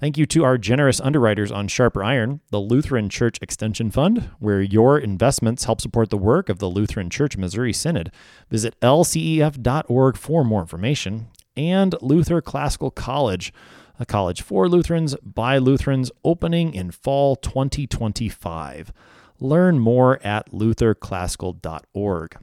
[0.00, 4.62] Thank you to our generous underwriters on Sharper Iron, the Lutheran Church Extension Fund, where
[4.62, 8.12] your investments help support the work of the Lutheran Church Missouri Synod.
[8.48, 11.26] Visit lcef.org for more information.
[11.56, 13.52] And Luther Classical College,
[13.98, 18.92] a college for Lutherans by Lutherans, opening in fall 2025.
[19.40, 22.36] Learn more at lutherclassical.org.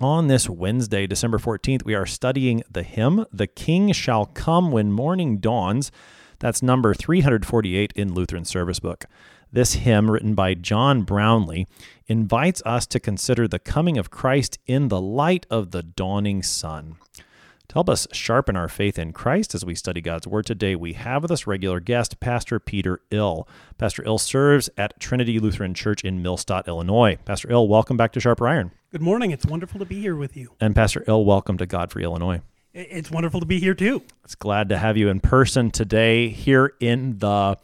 [0.00, 4.90] On this Wednesday, December 14th, we are studying the hymn, The King Shall Come When
[4.90, 5.92] Morning Dawns.
[6.40, 9.06] That's number 348 in Lutheran Service Book.
[9.50, 11.66] This hymn, written by John Brownlee,
[12.06, 16.96] invites us to consider the coming of Christ in the light of the dawning sun.
[17.16, 20.92] To help us sharpen our faith in Christ as we study God's Word today, we
[20.92, 23.48] have with us regular guest, Pastor Peter Ill.
[23.76, 27.18] Pastor Ill serves at Trinity Lutheran Church in Millstadt, Illinois.
[27.24, 28.70] Pastor Ill, welcome back to Sharper Iron.
[28.92, 29.32] Good morning.
[29.32, 30.52] It's wonderful to be here with you.
[30.60, 32.40] And Pastor Ill, welcome to Godfrey, Illinois.
[32.74, 34.02] It's wonderful to be here too.
[34.24, 37.56] It's glad to have you in person today here in the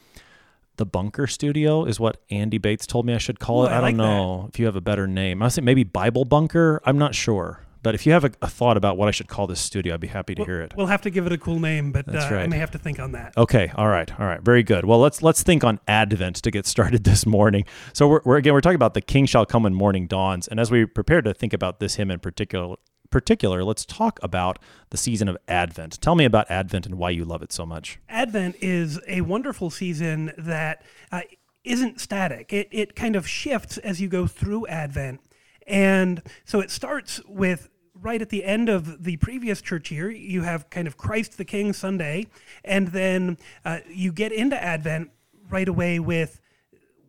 [0.77, 3.71] the bunker studio is what Andy Bates told me I should call Ooh, it.
[3.71, 4.49] I I, don't know that.
[4.55, 5.41] if you have a better name.
[5.41, 6.81] I was thinking maybe Bible bunker.
[6.85, 7.61] I'm not sure.
[7.85, 10.01] But if you have a, a thought about what I should call this studio, I'd
[10.01, 10.73] be happy to We'll- hear it.
[10.77, 12.79] We'll have to give it a cool name, but uh, That's I may have to
[12.79, 13.35] think on that.
[13.37, 14.85] Okay, all right, all right, very good.
[14.87, 17.67] Well, let's let's think on Advent to get started this morning.
[17.93, 20.59] So we're, we're again we're talking about the King shall come when morning dawns, and
[20.59, 22.77] as we prepare to think about this hymn in particular,
[23.15, 24.59] particular, let's talk about
[24.91, 26.01] the season of Advent.
[26.01, 28.01] Tell me about Advent and why you love it so much.
[28.09, 31.21] Advent is a wonderful season that uh,
[31.63, 32.53] isn't static.
[32.53, 35.21] It, it kind of shifts as you go through Advent.
[35.65, 40.43] And so it starts with right at the end of the previous church year, you
[40.43, 42.27] have kind of Christ the King Sunday.
[42.65, 45.13] And then uh, you get into Advent
[45.49, 46.41] right away with,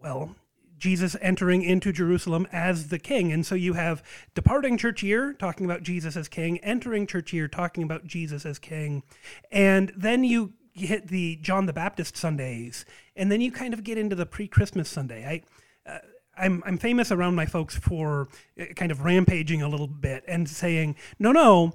[0.04, 0.36] well,
[0.78, 3.32] Jesus entering into Jerusalem as the king.
[3.32, 4.04] And so you have
[4.34, 8.60] departing church year talking about Jesus as king, entering church year talking about Jesus as
[8.60, 9.04] king.
[9.52, 12.86] And then you hit the John the Baptist Sundays.
[13.16, 15.44] And then you kind of get into the pre Christmas Sunday.
[15.88, 16.00] I, uh,
[16.38, 18.28] I'm, I'm famous around my folks for
[18.60, 21.74] uh, kind of rampaging a little bit and saying, no, no,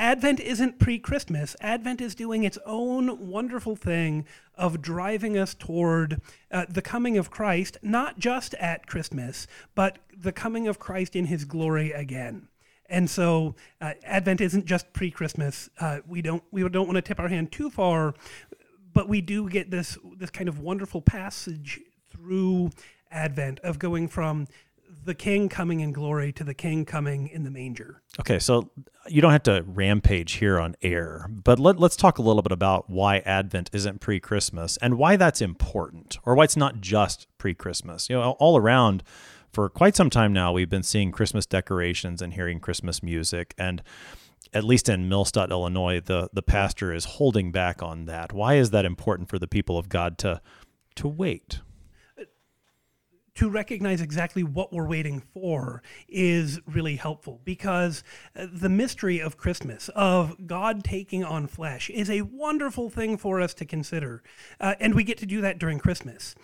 [0.00, 1.54] Advent isn't pre Christmas.
[1.60, 4.24] Advent is doing its own wonderful thing
[4.54, 10.32] of driving us toward uh, the coming of Christ, not just at Christmas, but the
[10.32, 12.48] coming of Christ in his glory again.
[12.88, 15.68] And so uh, Advent isn't just pre Christmas.
[15.78, 18.14] Uh, we, don't, we don't want to tip our hand too far,
[18.94, 21.78] but we do get this, this kind of wonderful passage
[22.08, 22.70] through
[23.10, 24.46] Advent of going from
[25.04, 28.02] the king coming in glory to the king coming in the manger.
[28.20, 28.70] Okay, so
[29.08, 32.52] you don't have to rampage here on air, but let, let's talk a little bit
[32.52, 37.26] about why Advent isn't pre Christmas and why that's important, or why it's not just
[37.38, 38.10] pre Christmas.
[38.10, 39.02] You know, all around
[39.52, 43.54] for quite some time now, we've been seeing Christmas decorations and hearing Christmas music.
[43.58, 43.82] And
[44.52, 48.32] at least in Millstadt, Illinois, the, the pastor is holding back on that.
[48.32, 50.40] Why is that important for the people of God to,
[50.96, 51.60] to wait?
[53.40, 58.04] To recognize exactly what we're waiting for is really helpful because
[58.36, 63.40] uh, the mystery of Christmas, of God taking on flesh, is a wonderful thing for
[63.40, 64.22] us to consider.
[64.60, 66.34] Uh, and we get to do that during Christmas.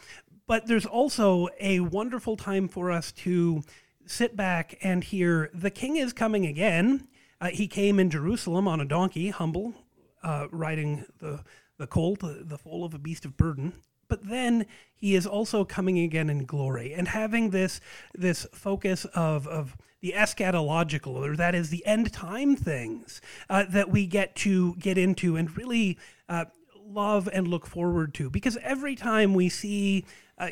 [0.47, 3.62] But there's also a wonderful time for us to
[4.06, 7.09] sit back and hear the king is coming again.
[7.43, 9.75] Uh, he came in Jerusalem on a donkey, humble,
[10.23, 11.45] uh, riding the,
[11.77, 13.75] the colt, the, the foal of a beast of burden
[14.09, 17.81] but then he is also coming again in glory and having this
[18.15, 23.91] this focus of of the eschatological or that is the end time things uh, that
[23.91, 25.99] we get to get into and really
[26.29, 26.44] uh,
[26.87, 28.31] love and look forward to.
[28.31, 30.05] Because every time we see
[30.38, 30.50] uh,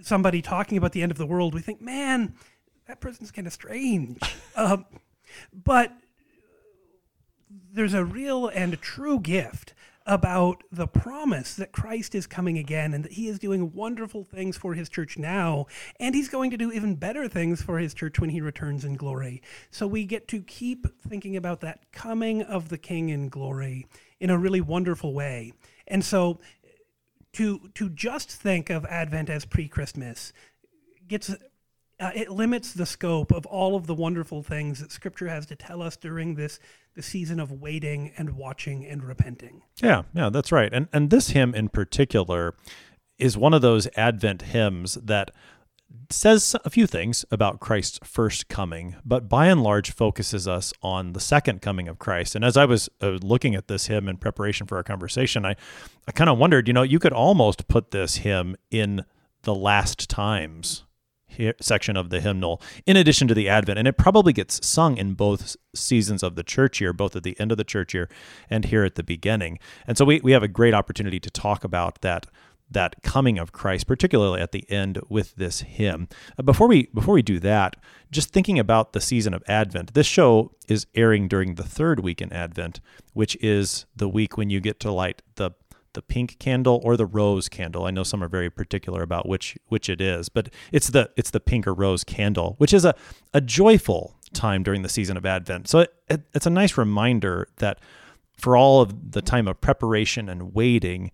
[0.00, 2.34] somebody talking about the end of the world we think man
[2.86, 4.18] that person's kind of strange.
[4.56, 4.84] Um,
[5.54, 5.96] but
[7.72, 9.72] there's a real and true gift
[10.10, 14.56] about the promise that Christ is coming again and that he is doing wonderful things
[14.56, 15.66] for his church now,
[16.00, 18.94] and he's going to do even better things for his church when he returns in
[18.94, 19.40] glory.
[19.70, 23.86] So we get to keep thinking about that coming of the king in glory
[24.18, 25.52] in a really wonderful way.
[25.86, 26.40] And so
[27.34, 30.32] to to just think of Advent as pre-Christmas
[31.06, 31.32] gets
[32.00, 35.56] uh, it limits the scope of all of the wonderful things that Scripture has to
[35.56, 36.58] tell us during this
[36.94, 39.62] the season of waiting and watching and repenting.
[39.82, 40.72] Yeah, yeah, that's right.
[40.72, 42.54] And and this hymn in particular
[43.18, 45.30] is one of those Advent hymns that
[46.08, 51.12] says a few things about Christ's first coming, but by and large focuses us on
[51.12, 52.34] the second coming of Christ.
[52.34, 55.56] And as I was uh, looking at this hymn in preparation for our conversation, I,
[56.06, 59.04] I kind of wondered, you know, you could almost put this hymn in
[59.42, 60.84] the last times
[61.60, 65.14] section of the hymnal in addition to the advent and it probably gets sung in
[65.14, 68.08] both seasons of the church year both at the end of the church year
[68.48, 71.64] and here at the beginning and so we, we have a great opportunity to talk
[71.64, 72.26] about that
[72.70, 76.08] that coming of Christ, particularly at the end with this hymn.
[76.38, 77.76] Uh, before we before we do that,
[78.10, 79.94] just thinking about the season of Advent.
[79.94, 82.80] This show is airing during the third week in Advent,
[83.12, 85.50] which is the week when you get to light the
[85.92, 87.84] the pink candle or the rose candle.
[87.84, 91.30] I know some are very particular about which which it is, but it's the it's
[91.30, 92.94] the pink or rose candle, which is a
[93.34, 95.68] a joyful time during the season of Advent.
[95.68, 97.80] So it, it, it's a nice reminder that
[98.36, 101.10] for all of the time of preparation and waiting,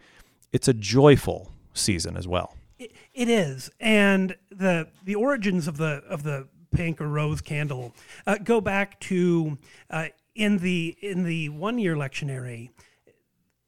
[0.53, 2.55] it's a joyful season as well.
[2.79, 7.95] It, it is, and the the origins of the of the pink or rose candle
[8.27, 9.57] uh, go back to
[9.91, 12.71] uh, in the in the one year lectionary.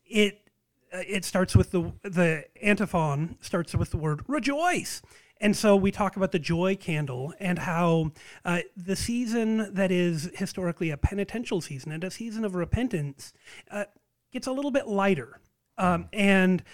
[0.05, 0.48] It
[0.93, 5.03] it starts with the the antiphon starts with the word rejoice.
[5.41, 8.11] And so we talk about the joy candle and how
[8.45, 13.33] uh, the season that is historically a penitential season and a season of repentance
[13.71, 13.85] uh,
[14.33, 15.41] gets a little bit lighter.
[15.77, 16.65] Um, and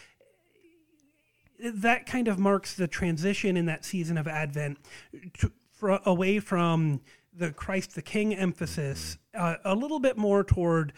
[1.62, 4.78] that kind of marks the transition in that season of Advent
[5.40, 7.00] to, for, away from
[7.36, 10.92] the Christ the King emphasis, uh, a little bit more toward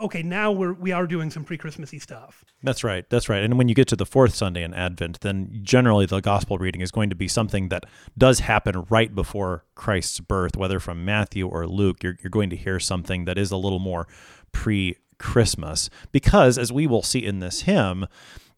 [0.00, 2.44] okay, now we're we are doing some pre-Christmassy stuff.
[2.62, 3.08] That's right.
[3.10, 3.42] That's right.
[3.42, 6.80] And when you get to the fourth Sunday in Advent, then generally the gospel reading
[6.80, 7.84] is going to be something that
[8.16, 12.02] does happen right before Christ's birth, whether from Matthew or Luke.
[12.02, 14.06] You're you're going to hear something that is a little more
[14.52, 18.06] pre Christmas because as we will see in this hymn,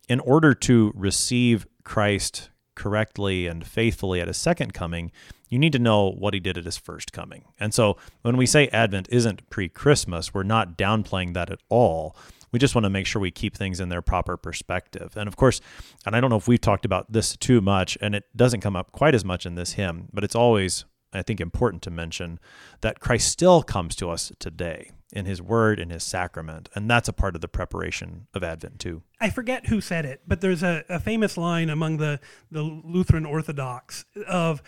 [0.08, 5.10] in order to receive Christ correctly and faithfully at his second coming,
[5.48, 7.44] you need to know what he did at his first coming.
[7.58, 12.16] And so when we say Advent isn't pre Christmas, we're not downplaying that at all.
[12.52, 15.16] We just want to make sure we keep things in their proper perspective.
[15.16, 15.60] And of course,
[16.06, 18.76] and I don't know if we've talked about this too much, and it doesn't come
[18.76, 22.38] up quite as much in this hymn, but it's always, I think, important to mention
[22.80, 26.68] that Christ still comes to us today in his word and his sacrament.
[26.74, 29.02] And that's a part of the preparation of Advent, too.
[29.20, 32.20] I forget who said it, but there's a, a famous line among the,
[32.50, 34.62] the Lutheran Orthodox of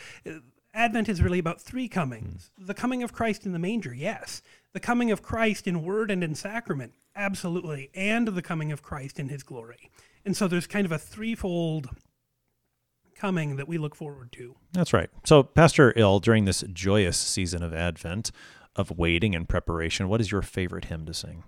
[0.75, 2.67] Advent is really about three comings mm.
[2.67, 4.43] the coming of Christ in the manger, yes.
[4.75, 7.91] The coming of Christ in word and in sacrament, absolutely.
[7.95, 9.91] And the coming of Christ in his glory.
[10.25, 11.89] And so there's kind of a threefold
[13.17, 14.55] coming that we look forward to.
[14.73, 15.11] That's right.
[15.25, 18.31] So, Pastor Ill, during this joyous season of Advent,
[18.79, 21.45] of waiting and preparation, what is your favorite hymn to sing?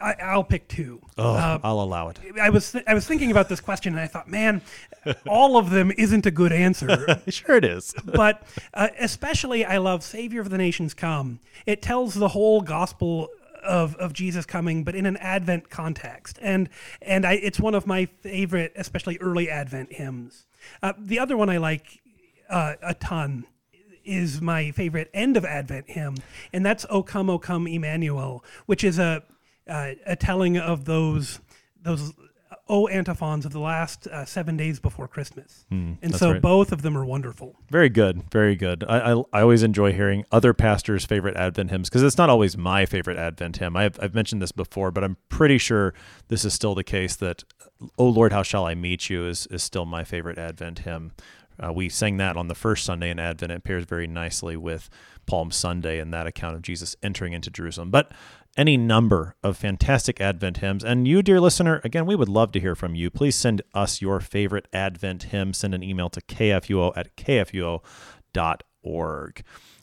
[0.00, 1.00] I, will pick two.
[1.18, 2.18] Oh, uh, I'll allow it.
[2.40, 4.62] I was th- I was thinking about this question and I thought, man,
[5.26, 7.20] all of them isn't a good answer.
[7.28, 7.94] sure, it is.
[8.04, 8.42] but
[8.74, 13.28] uh, especially, I love "Savior of the Nations Come." It tells the whole gospel
[13.62, 16.68] of, of Jesus coming, but in an Advent context, and
[17.02, 20.46] and I, it's one of my favorite, especially early Advent hymns.
[20.82, 22.00] Uh, the other one I like
[22.48, 23.46] uh, a ton
[24.10, 26.16] is my favorite end of Advent hymn,
[26.52, 29.22] and that's "O Come, O Come, Emmanuel," which is a
[29.68, 31.40] uh, a telling of those
[31.80, 32.12] those
[32.68, 35.66] O antiphons of the last uh, seven days before Christmas.
[35.72, 36.40] Mm, and so right.
[36.40, 37.56] both of them are wonderful.
[37.68, 38.22] Very good.
[38.30, 38.84] Very good.
[38.88, 42.56] I, I, I always enjoy hearing other pastors' favorite Advent hymns because it's not always
[42.56, 43.76] my favorite Advent hymn.
[43.76, 45.94] I've, I've mentioned this before, but I'm pretty sure
[46.28, 47.42] this is still the case that
[47.98, 51.12] Oh Lord, How Shall I Meet You is, is still my favorite Advent hymn.
[51.62, 53.52] Uh, we sang that on the first Sunday in Advent.
[53.52, 54.88] It pairs very nicely with
[55.26, 57.90] Palm Sunday and that account of Jesus entering into Jerusalem.
[57.90, 58.12] But
[58.56, 60.84] any number of fantastic Advent hymns.
[60.84, 63.10] And you, dear listener, again, we would love to hear from you.
[63.10, 65.52] Please send us your favorite Advent hymn.
[65.52, 67.82] Send an email to kfuo at kfuo.org.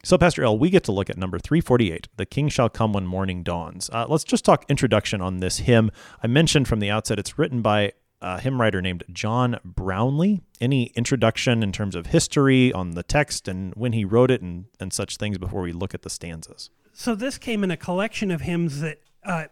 [0.03, 3.05] So, Pastor Ill, we get to look at number 348, The King Shall Come When
[3.05, 3.89] Morning Dawns.
[3.91, 5.91] Uh, let's just talk introduction on this hymn.
[6.24, 10.41] I mentioned from the outset it's written by a hymn writer named John Brownlee.
[10.59, 14.65] Any introduction in terms of history on the text and when he wrote it and,
[14.79, 16.69] and such things before we look at the stanzas?
[16.93, 19.01] So this came in a collection of hymns that.
[19.24, 19.45] Uh,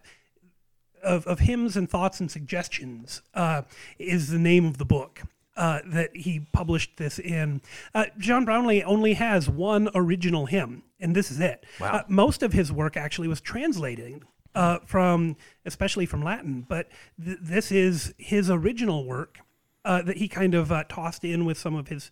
[1.03, 3.61] of, of hymns and thoughts and suggestions uh,
[3.99, 5.21] is the name of the book.
[5.57, 7.61] Uh, that he published this in.
[7.93, 11.65] Uh, John Brownlee only has one original hymn, and this is it.
[11.79, 11.93] Wow.
[11.93, 14.23] Uh, most of his work actually was translated
[14.55, 15.35] uh, from,
[15.65, 16.89] especially from Latin, but
[17.23, 19.39] th- this is his original work
[19.83, 22.09] uh, that he kind of uh, tossed in with some of his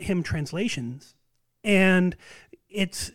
[0.00, 1.14] hymn translations,
[1.62, 2.16] and
[2.68, 3.10] it's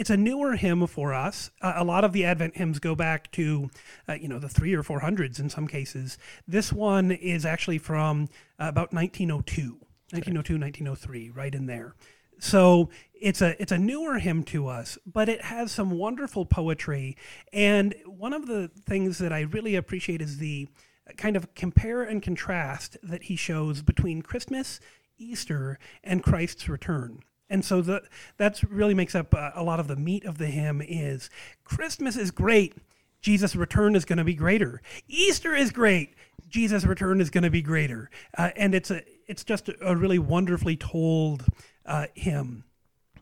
[0.00, 1.50] it's a newer hymn for us.
[1.60, 3.68] Uh, a lot of the Advent hymns go back to,
[4.08, 6.16] uh, you know, the three or four hundreds in some cases.
[6.48, 9.72] This one is actually from uh, about 1902,
[10.10, 11.94] 1902, 1903, right in there.
[12.40, 17.16] So it's a it's a newer hymn to us, but it has some wonderful poetry.
[17.52, 20.68] And one of the things that I really appreciate is the
[21.16, 24.80] kind of compare and contrast that he shows between Christmas,
[25.18, 27.20] Easter, and Christ's return.
[27.48, 28.02] And so the,
[28.36, 31.28] that's really makes up a, a lot of the meat of the hymn is
[31.64, 32.74] Christmas is great.
[33.20, 34.80] Jesus' return is going to be greater.
[35.08, 36.14] Easter is great.
[36.48, 38.08] Jesus' return is going to be greater.
[38.38, 41.44] Uh, and it's a it's just a really wonderfully told
[41.90, 42.64] uh, hymn.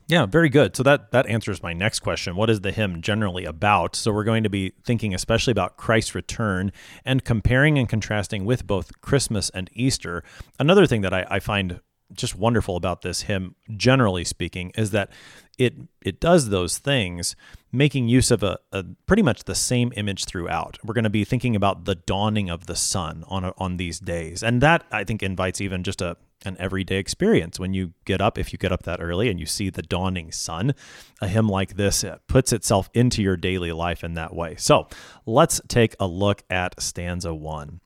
[0.06, 0.74] Yeah, very good.
[0.74, 2.34] So that that answers my next question.
[2.34, 3.94] What is the hymn generally about?
[3.94, 6.72] So we're going to be thinking especially about Christ's return
[7.04, 10.24] and comparing and contrasting with both Christmas and Easter.
[10.58, 11.80] Another thing that I, I find
[12.14, 15.10] just wonderful about this hymn, generally speaking, is that
[15.58, 17.36] it it does those things,
[17.70, 20.78] making use of a, a pretty much the same image throughout.
[20.82, 24.00] We're going to be thinking about the dawning of the sun on a, on these
[24.00, 27.58] days, and that I think invites even just a an everyday experience.
[27.58, 30.32] When you get up if you get up that early and you see the dawning
[30.32, 30.74] sun
[31.20, 34.56] a hymn like this puts itself into your daily life in that way.
[34.56, 34.88] So
[35.26, 37.80] let's take a look at stanza 1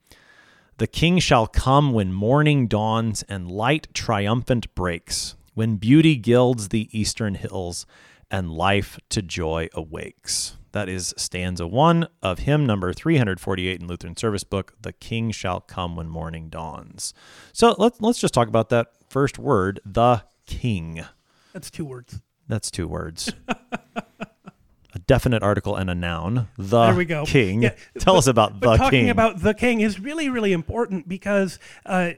[0.79, 6.89] the king shall come when morning dawns and light triumphant breaks, when beauty gilds the
[6.91, 7.87] eastern hills
[8.31, 10.57] and life to joy awakes.
[10.73, 15.61] That is stanza one of hymn number 348 in Lutheran Service Book, The King Shall
[15.61, 17.13] Come When Morning Dawns.
[17.53, 21.05] So let's, let's just talk about that first word, the king.
[21.53, 22.21] That's two words.
[22.49, 23.33] That's two words.
[24.95, 26.49] a definite article and a noun.
[26.57, 27.25] The there we go.
[27.27, 27.63] king.
[27.63, 29.07] Yeah, Tell but, us about the talking king.
[29.07, 32.13] Talking about the king is really, really important because uh,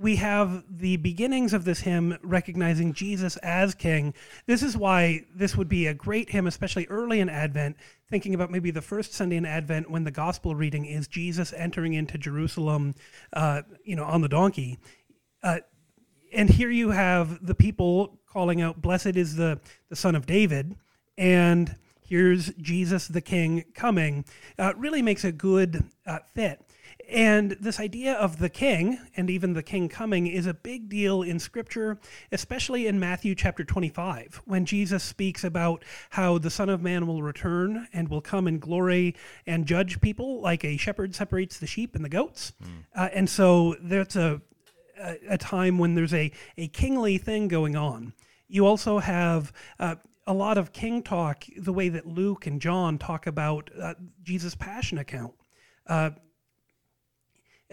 [0.00, 4.14] we have the beginnings of this hymn recognizing Jesus as king.
[4.46, 7.76] This is why this would be a great hymn, especially early in Advent,
[8.08, 11.94] thinking about maybe the first Sunday in Advent when the gospel reading is Jesus entering
[11.94, 12.94] into Jerusalem,
[13.32, 14.78] uh, you know, on the donkey.
[15.42, 15.58] Uh,
[16.32, 20.76] and here you have the people calling out, Blessed is the, the Son of David.
[21.16, 21.74] And
[22.06, 24.24] here's Jesus the King coming,
[24.58, 26.64] uh, really makes a good uh, fit.
[27.08, 31.22] And this idea of the king and even the king coming is a big deal
[31.22, 31.98] in scripture,
[32.32, 37.22] especially in Matthew chapter 25, when Jesus speaks about how the Son of Man will
[37.22, 41.94] return and will come in glory and judge people like a shepherd separates the sheep
[41.94, 42.52] and the goats.
[42.62, 42.84] Mm.
[42.94, 44.42] Uh, and so that's a,
[45.00, 48.12] a, a, time when there's a, a kingly thing going on.
[48.48, 49.94] You also have uh,
[50.26, 54.54] a lot of king talk, the way that Luke and John talk about uh, Jesus'
[54.54, 55.32] passion account.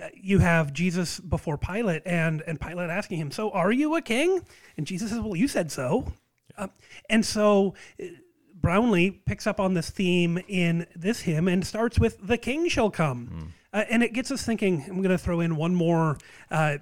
[0.01, 4.01] Uh, you have Jesus before Pilate, and and Pilate asking him, "So are you a
[4.01, 4.41] king?"
[4.77, 6.11] And Jesus says, "Well, you said so."
[6.57, 6.67] Uh,
[7.09, 8.05] and so uh,
[8.53, 12.89] Brownlee picks up on this theme in this hymn and starts with "The King shall
[12.91, 13.47] come," mm.
[13.73, 14.83] uh, and it gets us thinking.
[14.87, 16.17] I'm going to throw in one more
[16.51, 16.77] uh,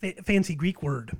[0.00, 1.16] fa- fancy Greek word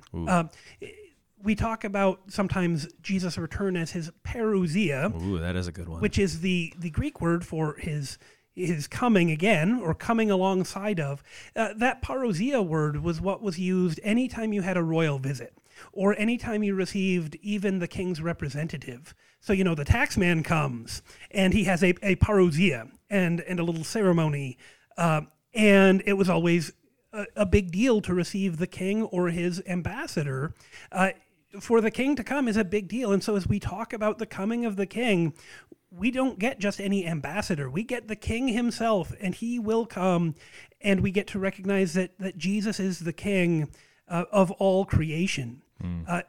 [1.43, 5.13] we talk about sometimes Jesus' return as his parousia.
[5.21, 6.01] Ooh, that is a good one.
[6.01, 8.17] Which is the the Greek word for his
[8.55, 11.23] his coming again or coming alongside of.
[11.55, 15.53] Uh, that parousia word was what was used anytime you had a royal visit
[15.91, 19.15] or anytime you received even the king's representative.
[19.39, 23.63] So, you know, the taxman comes and he has a, a parousia and, and a
[23.63, 24.57] little ceremony.
[24.97, 25.21] Uh,
[25.53, 26.71] and it was always
[27.11, 30.53] a, a, big deal to receive the king or his ambassador.
[30.91, 31.09] Uh,
[31.59, 33.11] for the king to come is a big deal.
[33.11, 35.33] And so, as we talk about the coming of the king,
[35.95, 37.69] we don't get just any ambassador.
[37.69, 40.35] We get the king himself, and he will come.
[40.81, 43.69] And we get to recognize that, that Jesus is the king
[44.07, 45.61] uh, of all creation.
[45.81, 46.05] Mm.
[46.07, 46.23] Uh,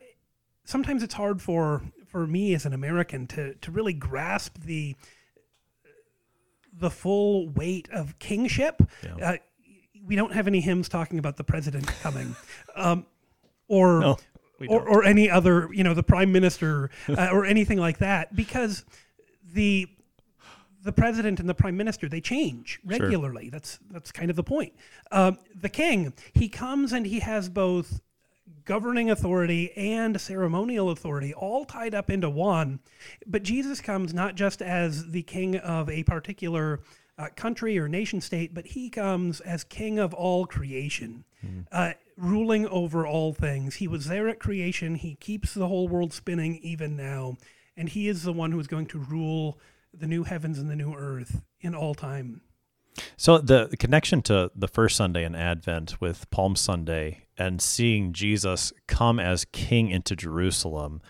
[0.65, 4.95] sometimes it's hard for, for me as an American to, to really grasp the,
[6.73, 8.83] the full weight of kingship.
[9.03, 9.31] Yeah.
[9.31, 9.37] Uh,
[10.07, 12.37] we don't have any hymns talking about the president coming.
[12.77, 13.07] Um,
[13.69, 14.17] or no
[14.69, 18.85] or, or any other, you know, the prime minister uh, or anything like that, because
[19.55, 19.89] the
[20.83, 23.45] the president and the prime minister they change regularly.
[23.45, 23.51] Sure.
[23.51, 24.75] That's that's kind of the point.
[25.11, 28.01] Um, the king he comes and he has both
[28.67, 32.81] governing authority and ceremonial authority all tied up into one.
[33.27, 36.81] But Jesus comes not just as the king of a particular
[37.19, 41.25] uh, country or nation state, but he comes as king of all creation.
[41.45, 41.67] Mm.
[41.71, 43.77] Uh, ruling over all things.
[43.77, 44.95] He was there at creation.
[44.95, 47.37] He keeps the whole world spinning even now.
[47.77, 49.59] And he is the one who is going to rule
[49.93, 52.43] the new heavens and the new earth in all time.
[53.17, 58.73] So the, connection to the first Sunday in Advent with Palm Sunday and seeing Jesus
[58.87, 61.01] come as king into Jerusalem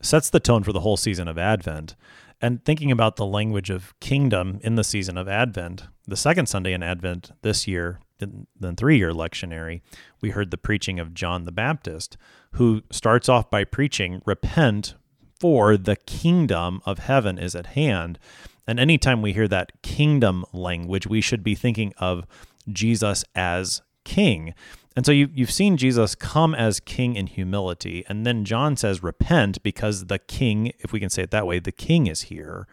[0.00, 1.94] sets the tone for the whole season of Advent.
[2.40, 6.72] And thinking about the language of kingdom in the season of Advent, the second Sunday
[6.72, 9.80] in Advent this year, in the three year lectionary,
[10.20, 12.16] we heard the preaching of John the Baptist,
[12.52, 14.94] who starts off by preaching, Repent,
[15.42, 18.16] for the kingdom of heaven is at hand.
[18.64, 22.28] And anytime we hear that kingdom language, we should be thinking of
[22.68, 24.54] Jesus as king.
[24.94, 28.04] And so you, you've seen Jesus come as king in humility.
[28.08, 31.58] And then John says, repent because the king, if we can say it that way,
[31.58, 32.68] the king is here.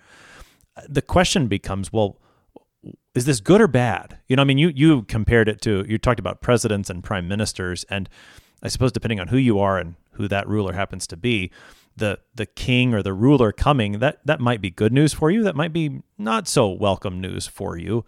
[0.87, 2.19] The question becomes, well,
[3.15, 4.19] is this good or bad?
[4.27, 7.27] You know, I mean, you you compared it to you talked about presidents and prime
[7.27, 8.07] ministers, and
[8.61, 11.49] I suppose depending on who you are and who that ruler happens to be,
[11.99, 15.43] the the king or the ruler coming that that might be good news for you.
[15.43, 18.05] That might be not so welcome news for you.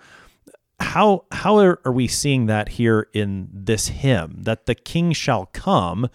[0.80, 5.48] How how are, are we seeing that here in this hymn that the king shall
[5.54, 6.10] come?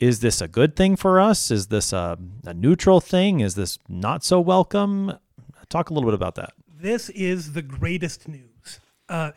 [0.00, 1.50] Is this a good thing for us?
[1.50, 3.40] Is this a, a neutral thing?
[3.40, 5.12] Is this not so welcome?
[5.68, 6.52] Talk a little bit about that.
[6.80, 8.57] This is the greatest news
[9.08, 9.32] uh,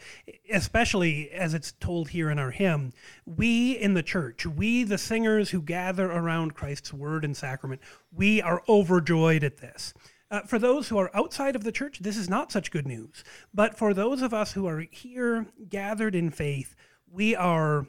[0.51, 2.93] especially as it's told here in our hymn,
[3.25, 8.41] we in the church, we the singers who gather around Christ's word and sacrament, we
[8.41, 9.93] are overjoyed at this.
[10.29, 13.23] Uh, for those who are outside of the church, this is not such good news.
[13.53, 16.75] But for those of us who are here gathered in faith,
[17.09, 17.85] we are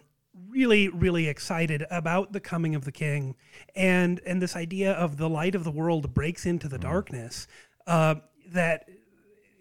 [0.49, 3.35] really really excited about the coming of the king
[3.77, 6.83] and and this idea of the light of the world breaks into the mm.
[6.83, 7.47] darkness
[7.87, 8.15] uh,
[8.49, 8.89] that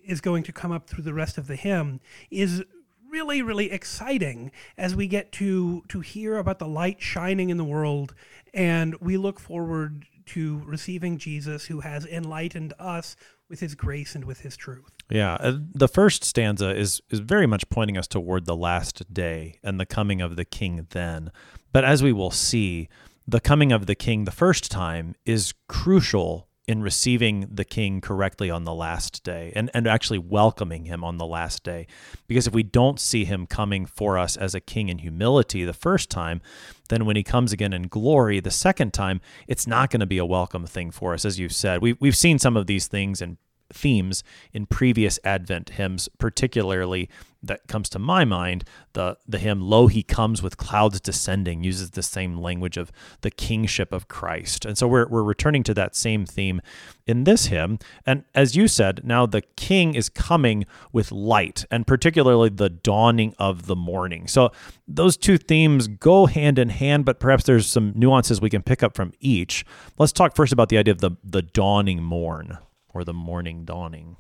[0.06, 2.64] is going to come up through the rest of the hymn is
[3.10, 7.64] really really exciting as we get to to hear about the light shining in the
[7.64, 8.14] world
[8.54, 13.16] and we look forward to receiving Jesus who has enlightened us
[13.50, 14.92] with his grace and with his truth.
[15.10, 19.60] Yeah, uh, the first stanza is is very much pointing us toward the last day
[19.62, 21.32] and the coming of the king then.
[21.74, 22.88] But as we will see,
[23.28, 28.50] the coming of the king the first time is crucial in receiving the king correctly
[28.50, 31.88] on the last day and, and actually welcoming him on the last day.
[32.28, 35.74] Because if we don't see him coming for us as a king in humility the
[35.74, 36.42] first time,
[36.90, 40.20] then when he comes again in glory the second time, it's not going to be
[40.20, 41.26] a welcome thing for us.
[41.26, 43.38] As you've said, we, we've seen some of these things and
[43.74, 47.10] themes in previous Advent hymns, particularly
[47.44, 51.92] that comes to my mind the the hymn "Lo, He comes with clouds descending" uses
[51.92, 55.96] the same language of the kingship of Christ, and so we're we're returning to that
[55.96, 56.62] same theme
[57.08, 57.80] in this hymn.
[58.06, 63.34] And as you said, now the King is coming with light, and particularly the dawning
[63.40, 64.28] of the morning.
[64.28, 64.52] So
[64.88, 68.84] those two themes go hand in hand, but perhaps there's some nuances we can pick
[68.84, 69.66] up from each.
[69.98, 72.58] Let's talk first about the idea of the the dawning morn
[72.94, 74.18] or the morning dawning?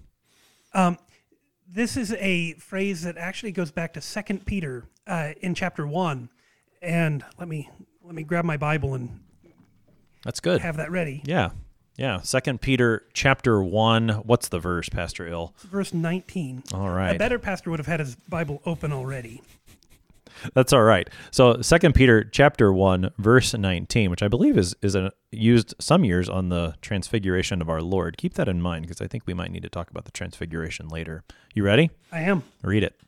[0.73, 0.97] Um,
[1.73, 6.29] this is a phrase that actually goes back to Second Peter uh, in chapter one,
[6.81, 7.69] and let me
[8.03, 9.21] let me grab my Bible and
[10.23, 10.61] that's good.
[10.61, 11.21] Have that ready.
[11.25, 11.51] Yeah,
[11.97, 12.21] yeah.
[12.21, 14.09] Second Peter chapter one.
[14.09, 15.55] What's the verse, Pastor Ill?
[15.59, 16.63] Verse nineteen.
[16.73, 17.15] All right.
[17.15, 19.41] A better pastor would have had his Bible open already.
[20.53, 21.09] That's all right.
[21.31, 26.03] So Second Peter chapter one verse nineteen, which I believe is is a, used some
[26.03, 28.17] years on the transfiguration of our Lord.
[28.17, 30.87] Keep that in mind because I think we might need to talk about the transfiguration
[30.87, 31.23] later.
[31.53, 31.91] You ready?
[32.11, 32.43] I am.
[32.63, 32.99] Read it.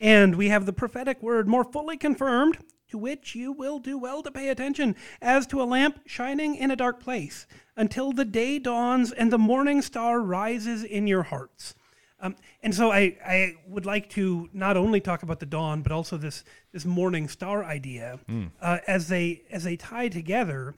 [0.00, 4.22] And we have the prophetic word more fully confirmed, to which you will do well
[4.22, 8.58] to pay attention, as to a lamp shining in a dark place, until the day
[8.58, 11.74] dawns and the morning star rises in your hearts.
[12.20, 15.92] Um, and so I, I would like to not only talk about the dawn, but
[15.92, 18.50] also this this morning star idea mm.
[18.60, 20.74] uh, as they as they tie together.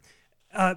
[0.52, 0.74] Uh,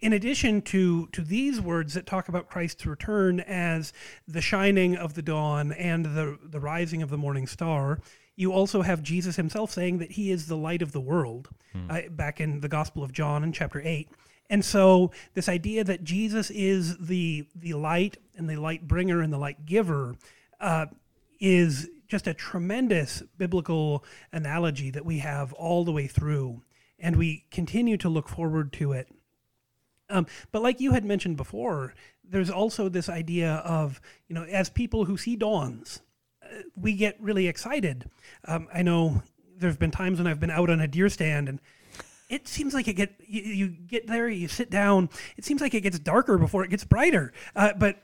[0.00, 3.92] in addition to to these words that talk about Christ's return as
[4.26, 8.00] the shining of the dawn and the the rising of the morning star,
[8.34, 11.48] you also have Jesus himself saying that he is the light of the world.
[11.74, 11.90] Mm.
[11.90, 14.08] Uh, back in the Gospel of John in chapter eight.
[14.48, 19.32] And so this idea that Jesus is the the light and the light bringer and
[19.32, 20.16] the light giver
[20.60, 20.86] uh,
[21.40, 26.62] is just a tremendous biblical analogy that we have all the way through,
[26.98, 29.08] and we continue to look forward to it.
[30.08, 34.70] Um, but like you had mentioned before, there's also this idea of you know as
[34.70, 36.00] people who see dawns,
[36.42, 38.08] uh, we get really excited.
[38.44, 39.22] Um, I know
[39.58, 41.60] there's been times when I've been out on a deer stand and
[42.28, 45.08] it seems like it get you, you, get there, you sit down.
[45.36, 47.32] It seems like it gets darker before it gets brighter.
[47.54, 48.02] Uh, but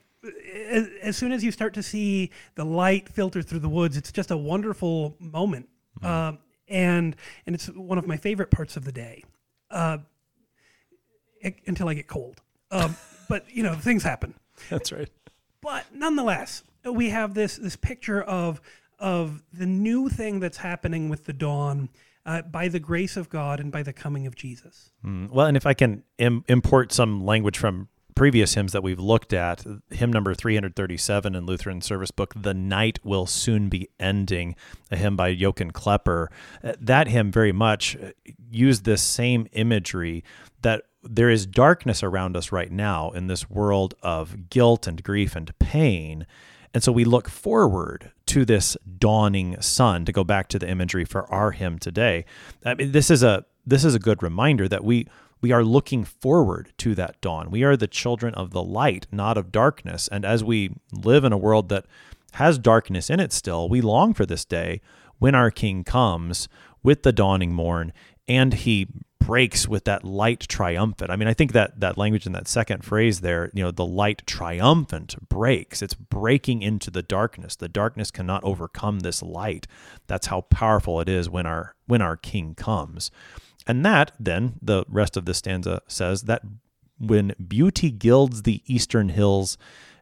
[0.71, 4.13] as, as, soon as you start to see the light filter through the woods, it's
[4.13, 5.69] just a wonderful moment.
[6.01, 6.07] Mm-hmm.
[6.07, 9.25] Uh, and and it's one of my favorite parts of the day.
[9.71, 9.99] Uh,
[11.41, 12.41] it, until I get cold.
[12.71, 12.97] Um,
[13.29, 14.35] but you know, things happen.
[14.71, 15.09] That's right.
[15.61, 18.61] But nonetheless, we have this this picture of
[18.99, 21.89] of the new thing that's happening with the dawn
[22.25, 24.91] uh, by the grace of God and by the coming of Jesus.
[25.05, 29.01] Mm, well, and if I can Im- import some language from previous hymns that we've
[29.01, 34.55] looked at, hymn number 337 in Lutheran Service Book, The Night Will Soon Be Ending,
[34.91, 36.31] a hymn by Jochen Klepper,
[36.63, 38.11] uh, that hymn very much uh,
[38.51, 40.23] used this same imagery
[40.61, 45.35] that there is darkness around us right now in this world of guilt and grief
[45.35, 46.27] and pain.
[46.75, 51.05] And so we look forward to this dawning sun to go back to the imagery
[51.05, 52.25] for our hymn today.
[52.65, 55.07] I mean, this is a this is a good reminder that we
[55.41, 57.51] we are looking forward to that dawn.
[57.51, 60.09] We are the children of the light, not of darkness.
[60.09, 61.85] And as we live in a world that
[62.35, 64.81] has darkness in it still, we long for this day
[65.19, 66.49] when our King comes
[66.83, 67.93] with the dawning morn
[68.29, 68.89] and he
[69.23, 71.11] breaks with that light triumphant.
[71.11, 73.87] I mean, I think that that language in that second phrase there, you know, the
[73.87, 75.81] light triumphant breaks.
[75.81, 77.57] It's breaking into the darkness.
[77.57, 79.67] The darkness cannot overcome this light.
[80.07, 83.11] That's how powerful it is when our when our king comes.
[83.67, 86.43] And that then the rest of the stanza says that
[86.99, 89.57] when beauty gilds the eastern hills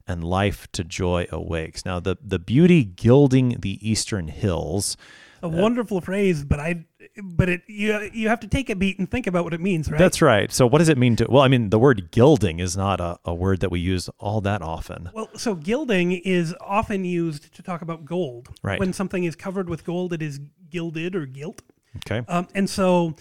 [0.06, 1.84] and life to joy awakes.
[1.84, 4.96] Now the the beauty gilding the eastern hills
[5.42, 6.84] a wonderful phrase, but I
[7.22, 9.90] but it you you have to take a beat and think about what it means,
[9.90, 9.98] right?
[9.98, 10.52] That's right.
[10.52, 13.18] So what does it mean to well, I mean the word gilding is not a,
[13.24, 15.10] a word that we use all that often.
[15.12, 18.48] Well, so gilding is often used to talk about gold.
[18.62, 18.78] Right.
[18.78, 21.62] When something is covered with gold, it is gilded or gilt.
[21.98, 22.24] Okay.
[22.28, 23.16] Um, and so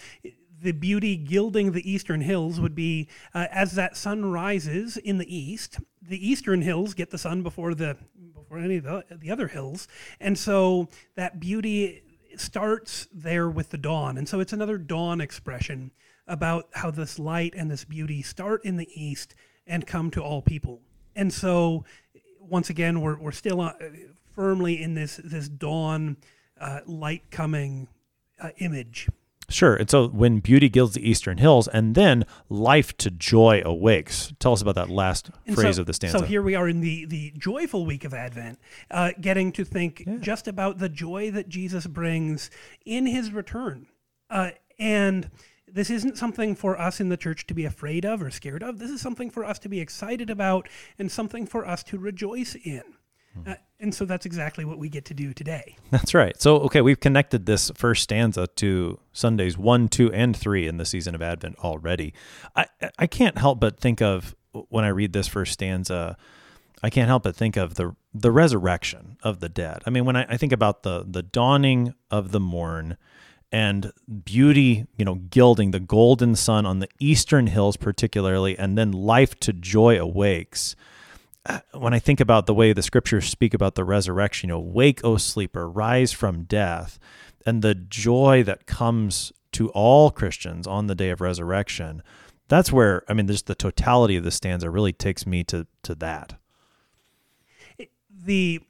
[0.62, 5.34] the beauty gilding the eastern hills would be uh, as that sun rises in the
[5.34, 7.96] east, the eastern hills get the sun before the
[8.34, 9.88] before any of the, the other hills,
[10.20, 12.02] and so that beauty
[12.40, 14.18] starts there with the dawn.
[14.18, 15.90] And so it's another dawn expression
[16.26, 19.34] about how this light and this beauty start in the east
[19.66, 20.80] and come to all people.
[21.14, 21.84] And so
[22.38, 23.72] once again, we're, we're still uh,
[24.34, 26.16] firmly in this, this dawn
[26.60, 27.88] uh, light coming
[28.40, 29.08] uh, image.
[29.50, 29.74] Sure.
[29.74, 34.32] And so when beauty gilds the eastern hills, and then life to joy awakes.
[34.38, 36.18] Tell us about that last And phrase so, of the stanza.
[36.18, 38.58] So here we are in the the joyful week of Advent,
[38.90, 42.50] uh, getting to think just about the joy that Jesus brings
[42.86, 43.86] in His return,
[44.30, 45.30] uh, and
[45.72, 48.78] this isn't something for us in the church to be afraid of or scared of.
[48.78, 52.54] This is something for us to be excited about and something for us to rejoice
[52.54, 52.82] in.
[53.34, 53.50] Hmm.
[53.50, 55.76] Uh, and so that's exactly what we get to do today.
[55.90, 56.40] That's right.
[56.40, 60.84] So, okay, we've connected this first stanza to Sundays one, two, and three in the
[60.84, 62.12] season of Advent already.
[62.54, 62.66] I,
[62.98, 64.34] I can't help but think of
[64.68, 66.16] when I read this first stanza,
[66.82, 69.82] I can't help but think of the the resurrection of the dead.
[69.86, 72.96] I mean, when I, I think about the the dawning of the morn
[73.52, 73.92] and
[74.24, 79.38] beauty, you know, gilding the golden sun on the eastern hills, particularly, and then life
[79.40, 80.76] to joy awakes
[81.72, 85.02] when I think about the way the scriptures speak about the resurrection, you know, wake,
[85.04, 86.98] O sleeper, rise from death,
[87.46, 92.02] and the joy that comes to all Christians on the day of resurrection,
[92.48, 95.94] that's where, I mean, just the totality of the stanza really takes me to, to
[95.96, 96.34] that.
[98.24, 98.60] The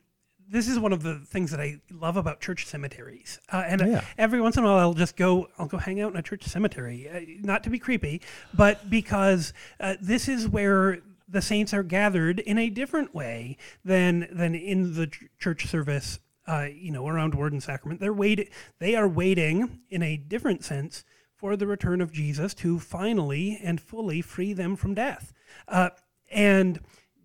[0.49, 3.39] this is one of the things that I love about church cemeteries.
[3.53, 4.05] Uh, and Yeah.
[4.19, 6.43] every once in a while, I'll just go, I'll go hang out in a church
[6.43, 8.21] cemetery, uh, not to be creepy,
[8.53, 14.29] but because uh, this is where the saints are gathered in a different way than
[14.33, 16.19] than in the ch- church service.
[16.47, 20.65] Uh, you know, around word and sacrament, they're wait, they are waiting in a different
[20.65, 21.05] sense
[21.37, 25.33] for the return of Jesus to finally and fully free them from death.
[25.69, 25.91] Uh,
[26.31, 26.81] and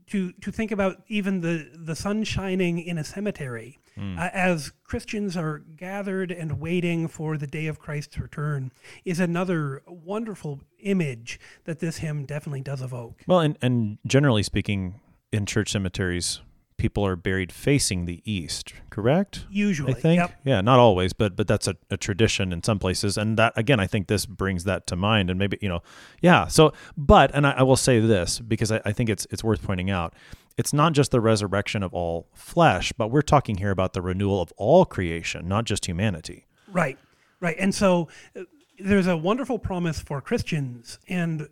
[0.08, 5.38] to to think about even the the sun shining in a cemetery uh, as Christians
[5.38, 8.72] are gathered and waiting for the day of Christ's return
[9.06, 13.22] is another wonderful image that this hymn definitely does evoke.
[13.26, 15.00] Well, and, and generally speaking,
[15.32, 16.42] in church cemeteries,
[16.78, 19.46] people are buried facing the east, correct?
[19.50, 20.20] Usually, I think.
[20.20, 20.42] Yep.
[20.44, 23.18] Yeah, not always, but but that's a, a tradition in some places.
[23.18, 25.30] And that again, I think this brings that to mind.
[25.30, 25.82] And maybe, you know,
[26.22, 26.48] yeah.
[26.48, 29.64] So but and I, I will say this because I, I think it's it's worth
[29.64, 30.14] pointing out.
[30.58, 34.42] It's not just the resurrection of all flesh, but we're talking here about the renewal
[34.42, 36.46] of all creation, not just humanity.
[36.72, 36.98] Right,
[37.42, 37.58] right.
[37.60, 38.44] And so uh,
[38.80, 41.50] there's a wonderful promise for Christians and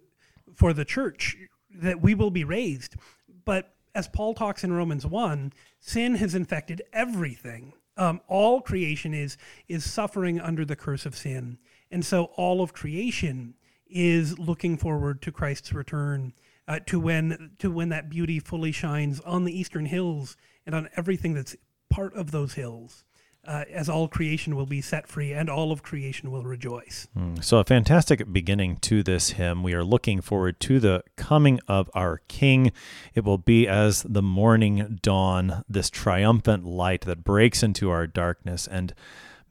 [0.55, 1.35] for the church
[1.75, 2.95] that we will be raised.
[3.45, 7.73] But as Paul talks in Romans 1, sin has infected everything.
[7.95, 11.59] Um, all creation is is suffering under the curse of sin.
[11.91, 13.53] And so all of creation
[13.87, 16.33] is looking forward to Christ's return,
[16.67, 20.89] uh, to when to when that beauty fully shines on the eastern hills and on
[20.97, 21.55] everything that's
[21.89, 23.03] part of those hills
[23.45, 27.07] uh, as all creation will be set free and all of creation will rejoice.
[27.41, 29.63] So, a fantastic beginning to this hymn.
[29.63, 32.71] We are looking forward to the coming of our King.
[33.13, 38.67] It will be as the morning dawn, this triumphant light that breaks into our darkness
[38.67, 38.93] and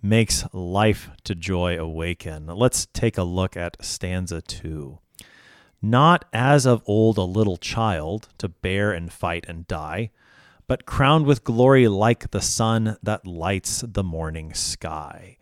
[0.03, 2.47] makes life to joy awaken.
[2.47, 4.99] Let's take a look at stanza two.
[5.81, 10.11] Not as of old a little child to bear and fight and die,
[10.67, 15.37] but crowned with glory like the sun that lights the morning sky.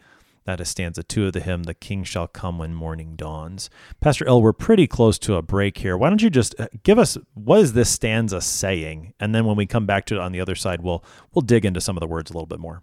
[0.44, 3.70] That is stanza two of the hymn, The King Shall Come When Morning Dawns.
[4.00, 5.96] Pastor Ill, we're pretty close to a break here.
[5.96, 9.12] Why don't you just uh, give us what is this stanza saying?
[9.20, 11.04] And then when we come back to it on the other side, we'll
[11.34, 12.82] we'll dig into some of the words a little bit more.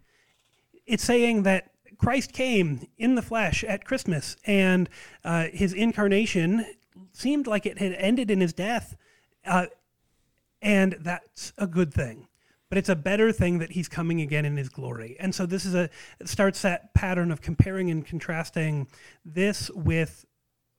[0.85, 4.87] It's saying that Christ came in the flesh at Christmas, and
[5.25, 6.65] uh, his incarnation
[7.11, 8.95] seemed like it had ended in his death.
[9.45, 9.65] Uh,
[10.61, 12.27] and that's a good thing
[12.69, 15.15] but it's a better thing that he's coming again in his glory.
[15.19, 15.89] And so this is a
[16.25, 18.87] starts that pattern of comparing and contrasting
[19.23, 20.25] this with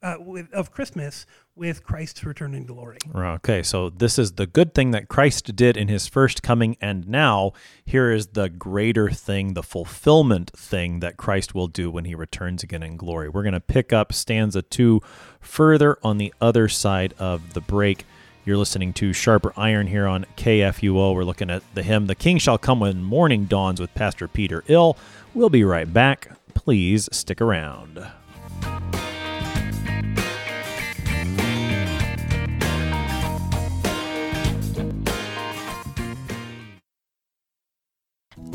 [0.00, 2.98] uh, with, of Christmas with Christ's return in glory.
[3.12, 7.08] Okay, so this is the good thing that Christ did in his first coming, and
[7.08, 7.52] now
[7.84, 12.62] here is the greater thing, the fulfillment thing that Christ will do when he returns
[12.62, 13.28] again in glory.
[13.28, 15.00] We're going to pick up stanza two
[15.40, 18.04] further on the other side of the break.
[18.48, 21.14] You're listening to Sharper Iron here on KFUO.
[21.14, 24.64] We're looking at the hymn, The King Shall Come When Morning Dawns with Pastor Peter
[24.68, 24.96] Ill.
[25.34, 26.30] We'll be right back.
[26.54, 28.06] Please stick around.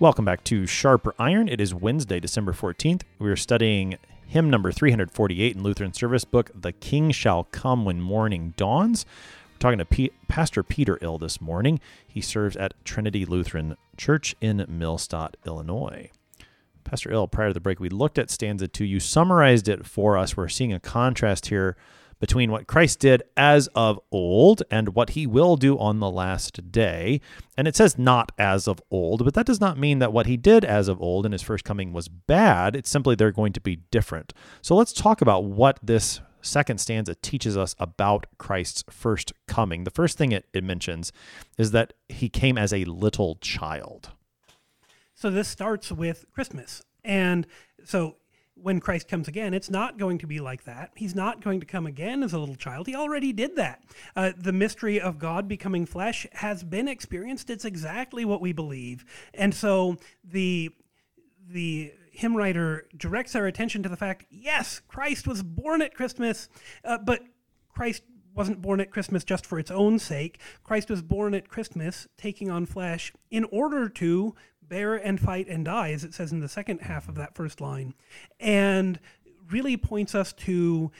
[0.00, 1.48] Welcome back to Sharper Iron.
[1.48, 3.02] It is Wednesday, December 14th.
[3.20, 8.00] We are studying hymn number 348 in Lutheran Service Book, The King Shall Come When
[8.00, 9.06] Morning Dawns.
[9.52, 11.78] We're talking to P- Pastor Peter Ill this morning.
[12.08, 16.10] He serves at Trinity Lutheran Church in Millstadt, Illinois.
[16.82, 18.84] Pastor Ill, prior to the break, we looked at stanza two.
[18.84, 20.36] You summarized it for us.
[20.36, 21.76] We're seeing a contrast here
[22.24, 26.72] between what Christ did as of old and what he will do on the last
[26.72, 27.20] day.
[27.54, 30.38] And it says not as of old, but that does not mean that what he
[30.38, 32.76] did as of old in his first coming was bad.
[32.76, 34.32] It's simply they're going to be different.
[34.62, 39.84] So let's talk about what this second stanza teaches us about Christ's first coming.
[39.84, 41.12] The first thing it, it mentions
[41.58, 44.12] is that he came as a little child.
[45.14, 46.82] So this starts with Christmas.
[47.04, 47.46] And
[47.84, 48.16] so
[48.54, 50.90] when Christ comes again, it's not going to be like that.
[50.94, 52.86] He's not going to come again as a little child.
[52.86, 53.82] He already did that.
[54.14, 57.50] Uh, the mystery of God becoming flesh has been experienced.
[57.50, 59.04] It's exactly what we believe.
[59.34, 60.70] And so the
[61.46, 66.48] the hymn writer directs our attention to the fact yes, Christ was born at Christmas,
[66.84, 67.22] uh, but
[67.68, 70.40] Christ wasn't born at Christmas just for its own sake.
[70.62, 74.34] Christ was born at Christmas, taking on flesh, in order to
[74.68, 77.60] bear and fight and die, as it says in the second half of that first
[77.60, 77.94] line,
[78.40, 78.98] and
[79.50, 80.90] really points us to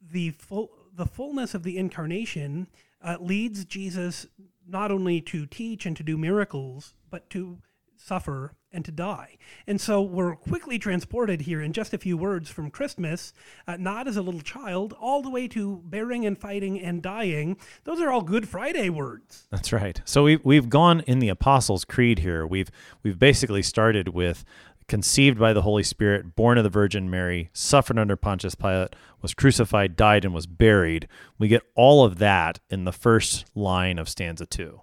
[0.00, 2.68] the full the fullness of the incarnation
[3.02, 4.26] uh, leads Jesus
[4.66, 7.58] not only to teach and to do miracles, but to
[7.96, 9.38] suffer and to die.
[9.66, 13.32] And so we're quickly transported here in just a few words from Christmas,
[13.66, 17.56] uh, not as a little child, all the way to bearing and fighting and dying.
[17.84, 19.48] Those are all Good Friday words.
[19.50, 20.00] That's right.
[20.04, 22.46] So we've, we've gone in the Apostles' Creed here.
[22.46, 22.70] We've,
[23.02, 24.44] we've basically started with
[24.88, 29.34] conceived by the Holy Spirit, born of the Virgin Mary, suffered under Pontius Pilate, was
[29.34, 31.08] crucified, died, and was buried.
[31.38, 34.82] We get all of that in the first line of stanza two.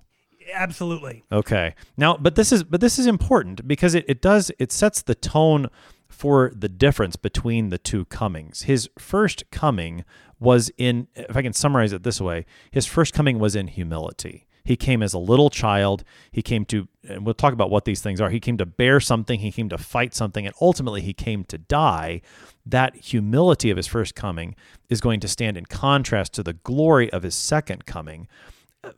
[0.53, 1.23] Absolutely.
[1.31, 1.75] Okay.
[1.97, 5.15] Now, but this is but this is important because it, it does it sets the
[5.15, 5.69] tone
[6.09, 8.63] for the difference between the two comings.
[8.63, 10.05] His first coming
[10.39, 14.47] was in if I can summarize it this way, his first coming was in humility.
[14.65, 16.03] He came as a little child.
[16.31, 18.29] He came to, and we'll talk about what these things are.
[18.29, 19.39] He came to bear something.
[19.41, 20.45] He came to fight something.
[20.45, 22.21] And ultimately, he came to die.
[22.65, 24.55] That humility of his first coming
[24.89, 28.27] is going to stand in contrast to the glory of his second coming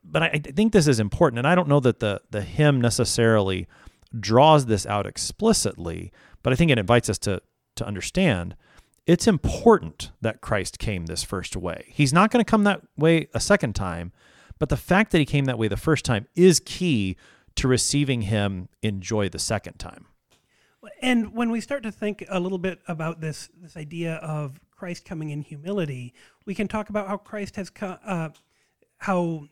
[0.04, 3.68] but I, think this is important, and I don't know that the the hymn necessarily
[4.18, 6.12] draws this out explicitly,
[6.44, 7.42] but I think it invites us to
[7.76, 8.56] to understand
[9.06, 11.86] it's important that Christ came this first way.
[11.90, 14.12] He's not going to come that way a second time,
[14.58, 17.16] but the fact that he came that way the first time is key
[17.56, 20.08] to receiving him in joy the second time.
[21.02, 25.06] And when we start to think a little bit about this this idea of Christ
[25.06, 26.14] coming in humility,
[26.46, 28.30] we can talk about how Christ has come, uh,
[28.98, 29.48] how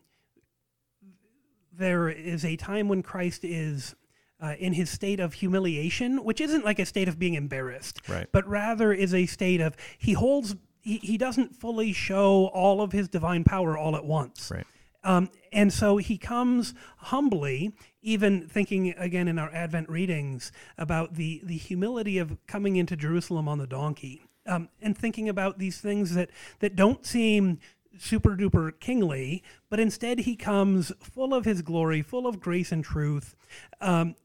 [1.77, 3.95] there is a time when Christ is
[4.41, 8.27] uh, in his state of humiliation, which isn't like a state of being embarrassed, Right.
[8.31, 12.91] but rather is a state of he holds he, he doesn't fully show all of
[12.91, 14.51] his divine power all at once.
[14.51, 14.65] Right.
[15.05, 21.41] Um, and so he comes humbly, even thinking again in our Advent readings about the,
[21.43, 26.15] the humility of coming into Jerusalem on the donkey, um, and thinking about these things
[26.15, 27.59] that, that don't seem
[27.97, 32.83] super duper kingly, but instead he comes full of his glory, full of grace and
[32.83, 33.35] truth.
[33.81, 34.15] Um,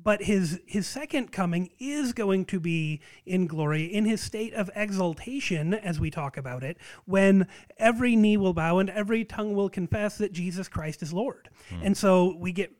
[0.00, 4.70] but his his second coming is going to be in glory in his state of
[4.76, 7.46] exaltation as we talk about it when
[7.78, 11.48] every knee will bow and every tongue will confess that Jesus Christ is Lord
[11.82, 12.72] and so we get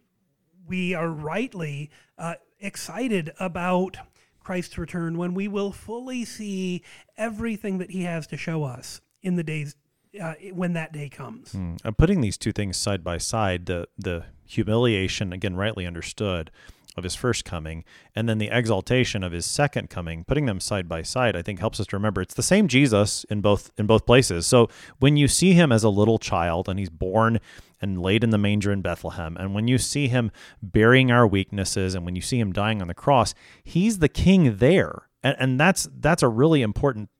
[0.68, 3.96] we are rightly uh, excited about
[4.40, 6.82] Christ's return when we will fully see
[7.16, 9.74] everything that he has to show us in the days
[10.20, 11.52] uh, when that day comes.
[11.52, 11.78] Mm.
[11.84, 16.50] I'm putting these two things side by side the the humiliation again rightly understood
[16.96, 20.24] of his first coming and then the exaltation of his second coming.
[20.24, 23.24] Putting them side by side I think helps us to remember it's the same Jesus
[23.24, 24.46] in both in both places.
[24.46, 27.40] So when you see him as a little child and he's born
[27.80, 30.30] and laid in the manger in Bethlehem and when you see him
[30.62, 34.56] bearing our weaknesses and when you see him dying on the cross he's the king
[34.56, 35.08] there.
[35.22, 37.10] And, and that's that's a really important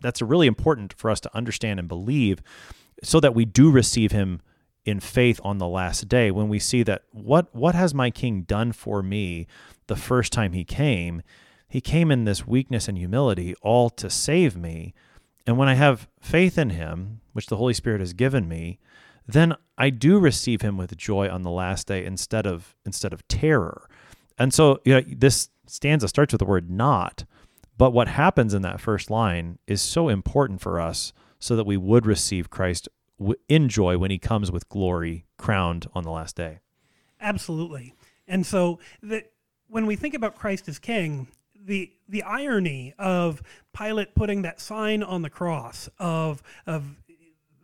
[0.00, 2.42] that's really important for us to understand and believe
[3.02, 4.40] so that we do receive him
[4.84, 8.42] in faith on the last day when we see that what what has my king
[8.42, 9.46] done for me
[9.86, 11.22] the first time he came?
[11.68, 14.94] He came in this weakness and humility all to save me.
[15.46, 18.78] And when i have faith in him which the holy spirit has given me
[19.26, 23.26] then i do receive him with joy on the last day instead of instead of
[23.28, 23.88] terror.
[24.38, 27.24] And so you know, this stanza starts with the word not
[27.76, 31.76] but what happens in that first line is so important for us so that we
[31.76, 32.88] would receive Christ
[33.48, 36.60] in joy when he comes with glory crowned on the last day.
[37.20, 37.94] Absolutely.
[38.26, 39.32] And so that
[39.68, 41.28] when we think about Christ as king,
[41.64, 46.96] the the irony of Pilate putting that sign on the cross of of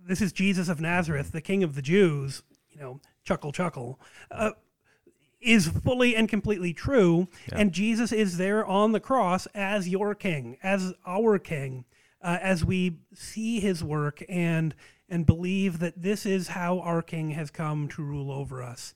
[0.07, 4.53] this is Jesus of Nazareth, the King of the Jews, you know, chuckle chuckle, uh,
[5.41, 7.29] is fully and completely true.
[7.53, 11.85] And Jesus is there on the cross as your King, as our King,
[12.23, 14.75] uh, as we see His work and
[15.11, 18.93] and believe that this is how our King has come to rule over us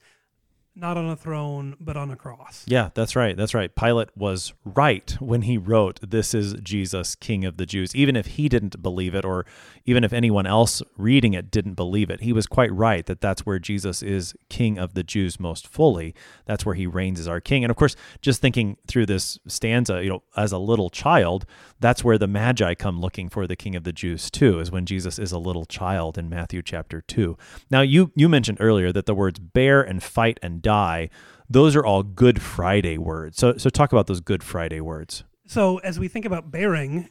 [0.75, 2.63] not on a throne, but on a cross.
[2.67, 3.37] Yeah, that's right.
[3.37, 3.73] That's right.
[3.73, 7.95] Pilate was right when he wrote, This is Jesus, King of the Jews.
[7.95, 9.45] Even if he didn't believe it, or
[9.85, 13.45] even if anyone else reading it didn't believe it, he was quite right that that's
[13.45, 16.15] where Jesus is King of the Jews most fully.
[16.45, 17.63] That's where he reigns as our King.
[17.63, 21.45] And of course, just thinking through this stanza, you know, as a little child,
[21.79, 24.87] that's where the Magi come looking for the King of the Jews too, is when
[24.87, 27.37] Jesus is a little child in Matthew chapter 2.
[27.69, 31.09] Now, you, you mentioned earlier that the words bear and fight and die,
[31.47, 33.37] those are all Good Friday words.
[33.37, 35.23] So, so talk about those Good Friday words.
[35.45, 37.09] So, as we think about bearing,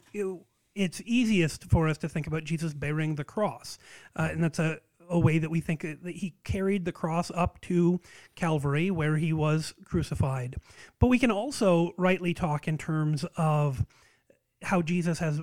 [0.75, 3.77] it's easiest for us to think about Jesus bearing the cross.
[4.15, 7.61] Uh, and that's a, a way that we think that he carried the cross up
[7.61, 8.01] to
[8.35, 10.57] Calvary, where he was crucified.
[10.99, 13.85] But we can also rightly talk in terms of
[14.63, 15.39] how Jesus has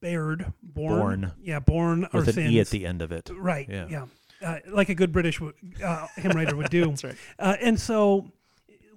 [0.00, 1.32] bared, born, Borne.
[1.42, 2.52] yeah, borne our With an sins.
[2.52, 3.30] E at the end of it.
[3.32, 3.68] Right.
[3.68, 3.86] Yeah.
[3.90, 4.06] Yeah.
[4.44, 5.40] Uh, like a good British
[5.84, 6.86] uh, hymn writer would do.
[6.88, 7.16] That's right.
[7.38, 8.32] Uh, and so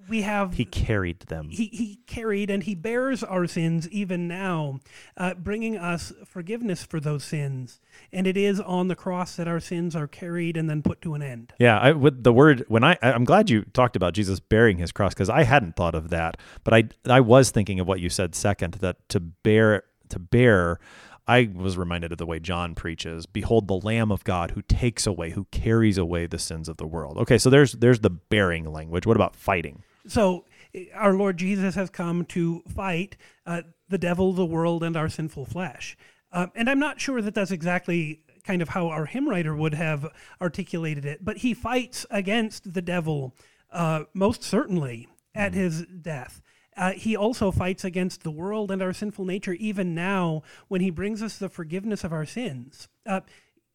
[0.08, 1.48] we have He carried them.
[1.50, 4.80] he, he carried and he bears our sins even now,
[5.16, 7.80] uh, bringing us forgiveness for those sins.
[8.12, 11.14] And it is on the cross that our sins are carried and then put to
[11.14, 11.52] an end.
[11.58, 14.92] Yeah, I, with the word when I I'm glad you talked about Jesus bearing his
[14.92, 18.10] cross because I hadn't thought of that, but I I was thinking of what you
[18.10, 20.78] said second that to bear to bear.
[21.26, 25.06] I was reminded of the way John preaches, "Behold the Lamb of God who takes
[25.06, 28.70] away, who carries away the sins of the world." Okay, so there's there's the bearing
[28.70, 29.06] language.
[29.06, 29.82] What about fighting?
[30.06, 30.44] So
[30.74, 33.16] eh, our Lord Jesus has come to fight
[33.46, 35.96] uh, the devil, the world, and our sinful flesh.
[36.32, 39.74] Um, and I'm not sure that that's exactly kind of how our hymn writer would
[39.74, 40.06] have
[40.40, 43.34] articulated it, but he fights against the devil
[43.70, 46.42] uh, most certainly at his death.
[46.76, 50.90] Uh, he also fights against the world and our sinful nature even now when he
[50.90, 52.88] brings us the forgiveness of our sins.
[53.06, 53.20] Uh,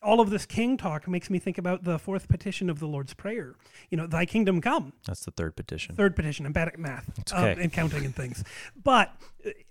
[0.01, 3.13] all of this king talk makes me think about the fourth petition of the Lord's
[3.13, 3.55] Prayer.
[3.89, 4.93] You know, Thy kingdom come.
[5.05, 5.95] That's the third petition.
[5.95, 6.45] Third petition.
[6.45, 8.43] I'm bad at math It's uh, and counting and things,
[8.81, 9.13] but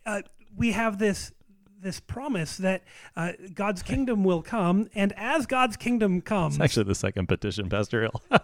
[0.04, 0.22] uh,
[0.56, 1.32] we have this
[1.80, 2.82] this promise that
[3.16, 7.68] uh, God's kingdom will come, and as God's kingdom comes, It's actually the second petition,
[7.68, 8.22] Pastor Ill.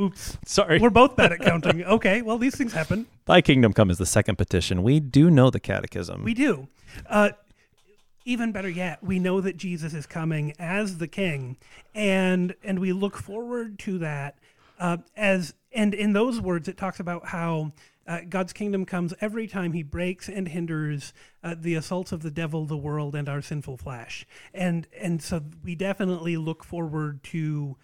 [0.00, 0.78] oops, Sorry.
[0.78, 1.84] we're both bad at counting.
[1.84, 3.06] Okay, well these things happen.
[3.26, 4.82] Thy kingdom come is the second petition.
[4.82, 6.24] We do know the catechism.
[6.24, 6.68] We do.
[7.08, 7.30] Uh,
[8.24, 11.56] even better yet, we know that Jesus is coming as the King,
[11.94, 14.38] and and we look forward to that.
[14.78, 17.72] Uh, as and in those words, it talks about how
[18.06, 21.12] uh, God's kingdom comes every time He breaks and hinders
[21.42, 24.26] uh, the assaults of the devil, the world, and our sinful flesh.
[24.54, 27.76] And and so we definitely look forward to.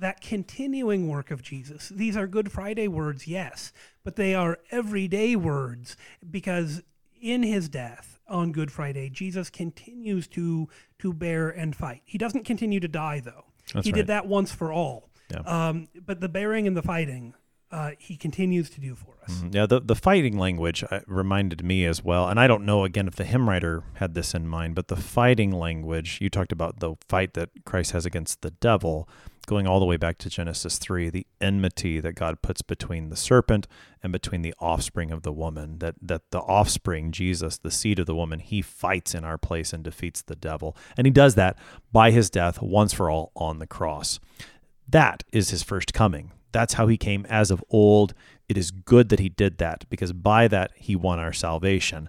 [0.00, 1.90] That continuing work of Jesus.
[1.90, 3.72] These are Good Friday words, yes,
[4.02, 5.96] but they are everyday words
[6.28, 6.82] because
[7.20, 10.68] in his death on Good Friday, Jesus continues to
[11.00, 12.02] to bear and fight.
[12.04, 13.44] He doesn't continue to die though.
[13.74, 13.98] That's he right.
[13.98, 15.10] did that once for all.
[15.30, 15.40] Yeah.
[15.40, 17.34] Um, but the bearing and the fighting,
[17.72, 19.42] uh, he continues to do for us.
[19.42, 22.28] Mm, Yeah, the, the fighting language uh, reminded me as well.
[22.28, 24.96] And I don't know, again, if the hymn writer had this in mind, but the
[24.96, 29.08] fighting language, you talked about the fight that Christ has against the devil,
[29.46, 33.16] going all the way back to Genesis 3, the enmity that God puts between the
[33.16, 33.68] serpent
[34.02, 38.06] and between the offspring of the woman, that, that the offspring, Jesus, the seed of
[38.06, 40.76] the woman, he fights in our place and defeats the devil.
[40.96, 41.56] And he does that
[41.92, 44.18] by his death once for all on the cross.
[44.88, 46.32] That is his first coming.
[46.52, 48.14] That's how he came as of old.
[48.48, 52.08] It is good that he did that because by that he won our salvation.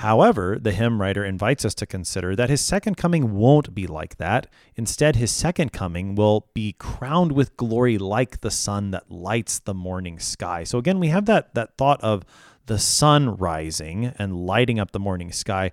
[0.00, 4.16] However, the hymn writer invites us to consider that his second coming won't be like
[4.16, 4.46] that.
[4.74, 9.74] Instead, his second coming will be crowned with glory like the sun that lights the
[9.74, 10.64] morning sky.
[10.64, 12.24] So again, we have that that thought of
[12.64, 15.70] the sun rising and lighting up the morning sky.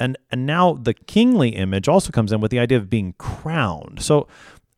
[0.00, 4.00] And and now the kingly image also comes in with the idea of being crowned.
[4.00, 4.26] So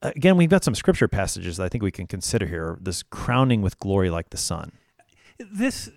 [0.02, 2.78] again, we've got some scripture passages that I think we can consider here.
[2.80, 4.72] This crowning with glory like the sun.
[5.38, 5.90] This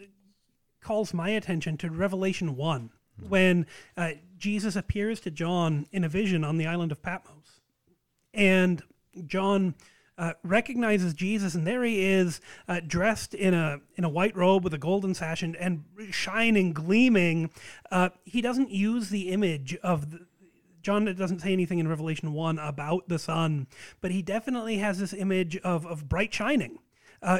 [0.82, 2.89] calls my attention to Revelation 1
[3.28, 7.62] when uh, Jesus appears to John in a vision on the island of Patmos.
[8.34, 8.82] And
[9.26, 9.76] John
[10.18, 14.64] uh, recognizes Jesus, and there he is, uh, dressed in a in a white robe
[14.64, 17.49] with a golden sash and, and shining, gleaming.
[17.91, 20.26] Uh, he doesn't use the image of the,
[20.82, 23.68] John doesn't say anything in Revelation 1 about the sun,
[24.02, 26.80] but he definitely has this image of, of bright shining
[27.22, 27.40] uh,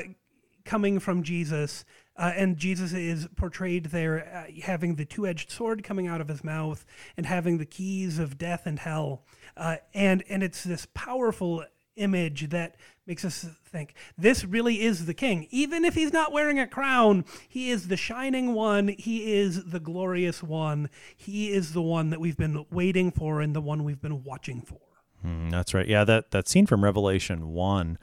[0.66, 1.86] coming from Jesus.
[2.16, 6.28] Uh, and Jesus is portrayed there uh, having the two edged sword coming out of
[6.28, 6.86] his mouth
[7.18, 9.24] and having the keys of death and hell.
[9.58, 11.66] Uh, and, and it's this powerful
[11.96, 12.76] image that
[13.12, 15.46] makes us think this really is the king.
[15.52, 18.88] Even if he's not wearing a crown, he is the shining one.
[18.88, 20.90] He is the glorious one.
[21.18, 24.62] He is the one that we've been waiting for and the one we've been watching
[24.62, 24.80] for.
[25.26, 25.86] Mm, that's right.
[25.86, 27.98] Yeah, that, that scene from Revelation 1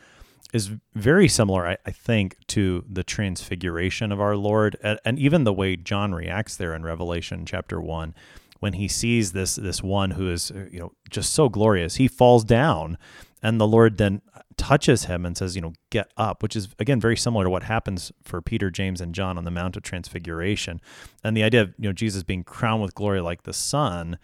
[0.52, 5.44] is very similar, I, I think, to the transfiguration of our Lord, and, and even
[5.44, 8.14] the way John reacts there in Revelation chapter 1
[8.61, 12.09] when he sees this this one who is uh, you know just so glorious he
[12.09, 12.98] falls down
[13.43, 14.20] and the lord then
[14.57, 17.62] touches him and says you know get up which is again very similar to what
[17.62, 20.80] happens for peter james and john on the mount of transfiguration
[21.22, 24.18] and the idea of you know jesus being crowned with glory like the sun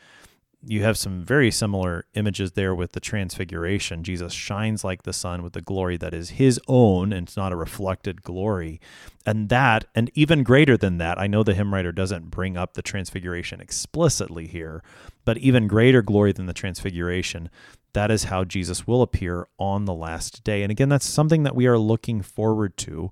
[0.67, 4.03] you have some very similar images there with the transfiguration.
[4.03, 7.53] Jesus shines like the sun with the glory that is his own and it's not
[7.53, 8.81] a reflected glory.
[9.27, 12.75] And that, and even greater than that, I know the hymn writer doesn't bring up
[12.75, 14.83] the transfiguration explicitly here,
[15.25, 17.51] but even greater glory than the transfiguration,
[17.95, 20.63] that is how Jesus will appear on the last day.
[20.63, 23.11] And again, that's something that we are looking forward to,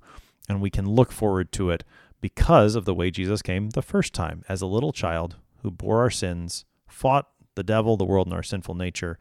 [0.48, 1.84] and we can look forward to it
[2.20, 6.00] because of the way Jesus came the first time as a little child who bore
[6.00, 9.18] our sins, fought the devil, the world, and our sinful nature,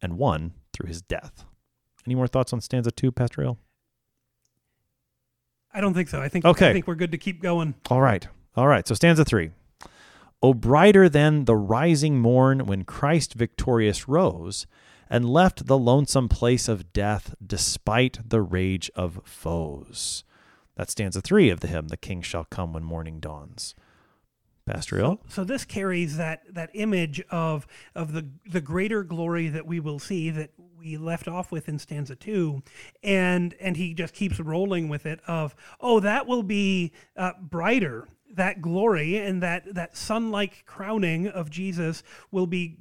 [0.00, 1.44] and won through his death.
[2.06, 3.58] Any more thoughts on stanza two, Pastor Ill?
[5.72, 6.20] I don't think so.
[6.20, 6.70] I think Okay.
[6.70, 7.74] I think we're good to keep going.
[7.90, 8.26] All right.
[8.56, 8.86] All right.
[8.88, 9.50] So stanza three.
[10.42, 14.66] O brighter than the rising morn when Christ victorious rose
[15.10, 20.24] and left the lonesome place of death despite the rage of foes.
[20.76, 23.74] That's stanza three of the hymn, The King Shall Come When Morning Dawns.
[24.68, 25.20] Pastor Ill?
[25.28, 29.98] So this carries that that image of of the the greater glory that we will
[29.98, 32.62] see that we left off with in stanza two,
[33.02, 38.06] and and he just keeps rolling with it of oh that will be uh, brighter
[38.30, 42.76] that glory and that that sun-like crowning of Jesus will be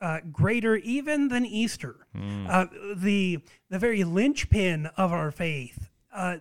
[0.00, 5.88] uh, greater even than Easter, uh, the the very linchpin of our faith.
[6.12, 6.38] Uh,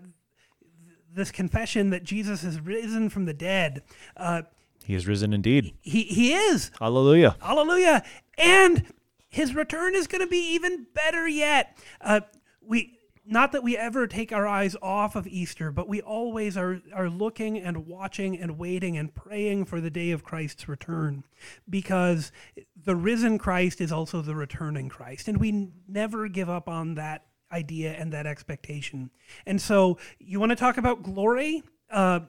[1.13, 3.81] this confession that Jesus has risen from the dead.
[4.15, 4.43] Uh,
[4.85, 5.73] He is risen indeed.
[5.81, 7.35] he he is Hallelujah.
[7.41, 8.03] hallelujah
[8.37, 8.85] and
[9.27, 11.77] his return is going to be even better yet.
[12.01, 12.21] Uh,
[12.61, 12.98] we
[13.29, 17.09] not that we ever take our eyes off of Easter, but we always are, are
[17.09, 21.23] looking and watching and waiting and praying for the day of Christ's return
[21.69, 22.31] because
[22.75, 25.27] the risen Christ is also the returning Christ.
[25.27, 29.11] And we never give up on that idea and that expectation.
[29.45, 31.63] And so, you want to talk about glory?
[31.91, 32.21] Uh,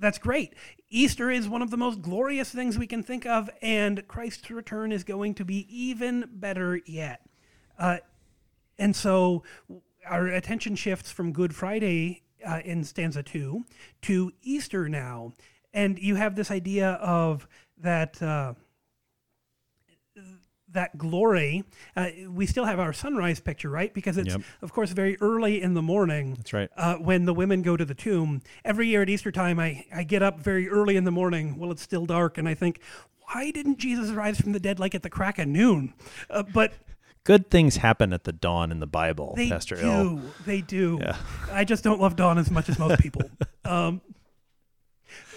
[0.00, 0.54] that's great.
[0.90, 4.90] Easter is one of the most glorious things we can think of, and Christ's return
[4.90, 7.20] is going to be even better yet.
[7.78, 7.98] Uh,
[8.78, 9.42] and so
[10.08, 13.64] our attention shifts from Good Friday uh, in stanza two
[14.02, 15.34] to Easter now,
[15.72, 17.46] and you have this idea of
[17.78, 18.20] that.
[18.22, 18.54] Uh,
[20.70, 21.64] that glory,
[21.96, 23.94] uh, we still have our sunrise picture, right?
[23.94, 24.42] Because it's, Yep.
[24.60, 26.34] of course, very early in the morning.
[26.34, 26.68] That's right.
[26.76, 28.42] Uh, when the women go to the tomb.
[28.66, 31.70] Every year at Easter time, I, I get up very early in the morning while
[31.70, 32.80] it's still dark, and I think,
[33.32, 35.94] why didn't Jesus rise from the dead like at the crack of noon?
[36.28, 36.74] Uh, but
[37.28, 39.82] Good things happen at the dawn in the Bible, they Pastor do.
[39.82, 40.20] Ill.
[40.46, 40.96] They do.
[40.98, 41.14] Yeah.
[41.52, 43.30] I just don't love dawn as much as most people.
[43.66, 44.00] um,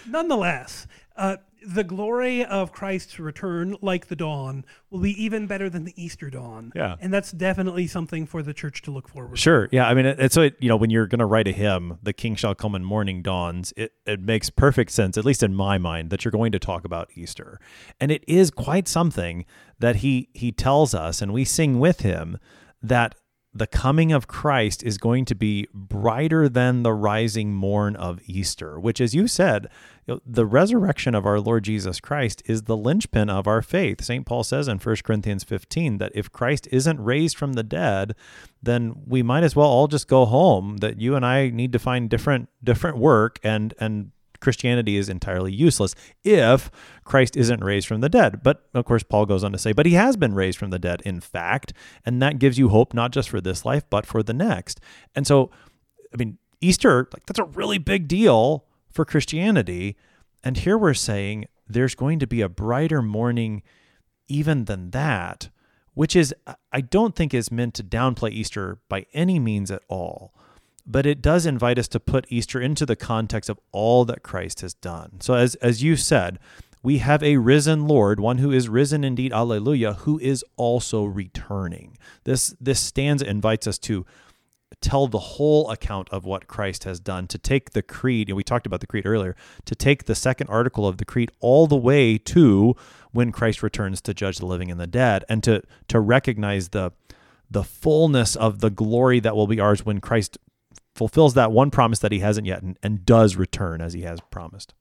[0.07, 0.87] nonetheless,
[1.17, 1.35] uh,
[1.65, 6.29] the glory of Christ's return, like the dawn, will be even better than the Easter
[6.29, 6.71] dawn.
[6.75, 6.95] Yeah.
[6.99, 9.41] And that's definitely something for the church to look forward to.
[9.41, 9.69] Sure.
[9.71, 9.87] Yeah.
[9.87, 12.35] I mean, it, it's you know, when you're going to write a hymn, the king
[12.35, 16.09] shall come in morning dawns, it, it makes perfect sense, at least in my mind,
[16.09, 17.59] that you're going to talk about Easter.
[17.99, 19.45] And it is quite something
[19.79, 22.37] that he, he tells us, and we sing with him,
[22.81, 23.15] that
[23.53, 28.79] the coming of Christ is going to be brighter than the rising morn of Easter,
[28.79, 29.67] which, as you said,
[30.25, 34.03] the resurrection of our Lord Jesus Christ is the linchpin of our faith.
[34.03, 34.25] St.
[34.25, 38.15] Paul says in 1 Corinthians 15 that if Christ isn't raised from the dead,
[38.63, 40.77] then we might as well all just go home.
[40.77, 44.11] That you and I need to find different different work and and
[44.41, 46.69] Christianity is entirely useless if
[47.05, 48.43] Christ isn't raised from the dead.
[48.43, 50.79] But of course, Paul goes on to say, but he has been raised from the
[50.79, 51.73] dead, in fact.
[52.05, 54.81] And that gives you hope not just for this life, but for the next.
[55.15, 55.51] And so,
[56.13, 59.95] I mean, Easter, like that's a really big deal for Christianity.
[60.43, 63.63] And here we're saying there's going to be a brighter morning
[64.27, 65.49] even than that,
[65.93, 66.33] which is,
[66.71, 70.33] I don't think is meant to downplay Easter by any means at all
[70.85, 74.61] but it does invite us to put Easter into the context of all that Christ
[74.61, 75.21] has done.
[75.21, 76.39] So as as you said,
[76.83, 81.97] we have a risen Lord, one who is risen indeed, alleluia, who is also returning.
[82.23, 84.05] This this stanza invites us to
[84.79, 88.43] tell the whole account of what Christ has done, to take the creed, and we
[88.43, 91.75] talked about the creed earlier, to take the second article of the creed all the
[91.75, 92.75] way to
[93.11, 96.91] when Christ returns to judge the living and the dead, and to to recognize the
[97.49, 100.37] the fullness of the glory that will be ours when Christ
[100.93, 104.19] fulfills that one promise that he hasn't yet and, and does return as he has
[104.29, 104.73] promised.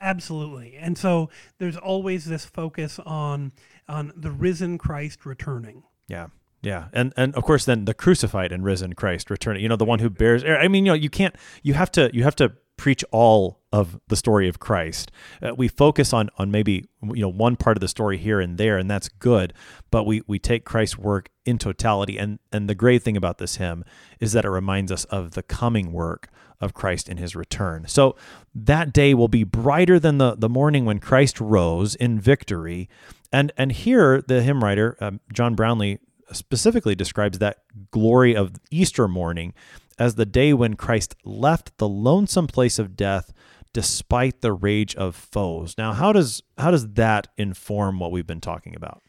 [0.00, 0.76] Absolutely.
[0.76, 1.28] And so
[1.58, 3.52] there's always this focus on
[3.88, 5.82] on the risen Christ returning.
[6.08, 6.28] Yeah.
[6.62, 6.88] Yeah.
[6.92, 9.98] And and of course then the crucified and risen Christ returning, you know, the one
[9.98, 13.04] who bears I mean, you know, you can't you have to you have to preach
[13.10, 15.12] all of the story of Christ.
[15.42, 18.56] Uh, we focus on on maybe you know one part of the story here and
[18.56, 19.52] there and that's good,
[19.90, 23.56] but we we take Christ's work in totality and and the great thing about this
[23.56, 23.84] hymn
[24.18, 27.84] is that it reminds us of the coming work of Christ in his return.
[27.86, 28.16] So
[28.54, 32.88] that day will be brighter than the the morning when Christ rose in victory.
[33.30, 35.98] And and here the hymn writer um, John Brownlie
[36.32, 37.58] specifically describes that
[37.90, 39.52] glory of Easter morning
[40.00, 43.32] as the day when Christ left the lonesome place of death
[43.72, 45.76] despite the rage of foes.
[45.78, 49.00] Now, how does how does that inform what we've been talking about?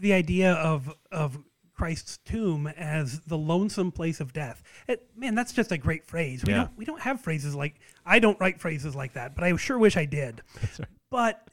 [0.00, 1.38] The idea of of
[1.74, 4.62] Christ's tomb as the lonesome place of death.
[4.88, 6.42] It, man, that's just a great phrase.
[6.44, 6.58] We Yeah.
[6.64, 9.78] don't we don't have phrases like I don't write phrases like that, but I sure
[9.78, 10.42] wish I did.
[10.78, 10.88] Right.
[11.10, 11.48] But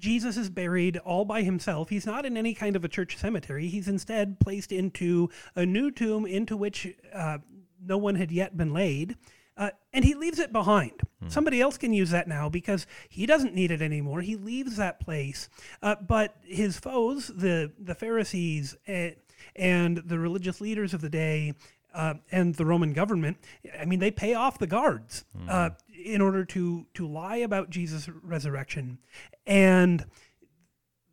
[0.00, 1.90] Jesus is buried all by himself.
[1.90, 3.68] He's not in any kind of a church cemetery.
[3.68, 7.38] He's instead placed into a new tomb into which uh,
[7.80, 9.16] no one had yet been laid.
[9.56, 11.02] Uh, and he leaves it behind.
[11.28, 14.22] Somebody else can use that now because he doesn't need it anymore.
[14.22, 15.50] He leaves that place.
[15.82, 19.12] Uh, but his foes, the, the Pharisees eh,
[19.54, 21.52] and the religious leaders of the day,
[21.94, 23.38] uh, and the Roman government,
[23.78, 25.70] I mean, they pay off the guards uh,
[26.04, 28.98] in order to to lie about Jesus' resurrection,
[29.46, 30.04] and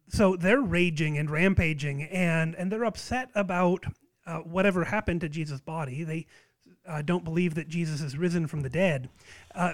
[0.09, 3.85] so they're raging and rampaging, and and they're upset about
[4.25, 6.03] uh, whatever happened to Jesus' body.
[6.03, 6.27] They
[6.87, 9.09] uh, don't believe that Jesus is risen from the dead.
[9.53, 9.73] Uh,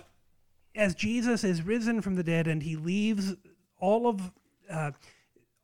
[0.76, 3.36] as Jesus is risen from the dead, and he leaves
[3.80, 4.32] all of
[4.70, 4.92] uh,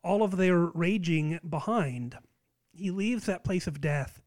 [0.03, 2.17] all of their raging behind,
[2.71, 4.21] he leaves that place of death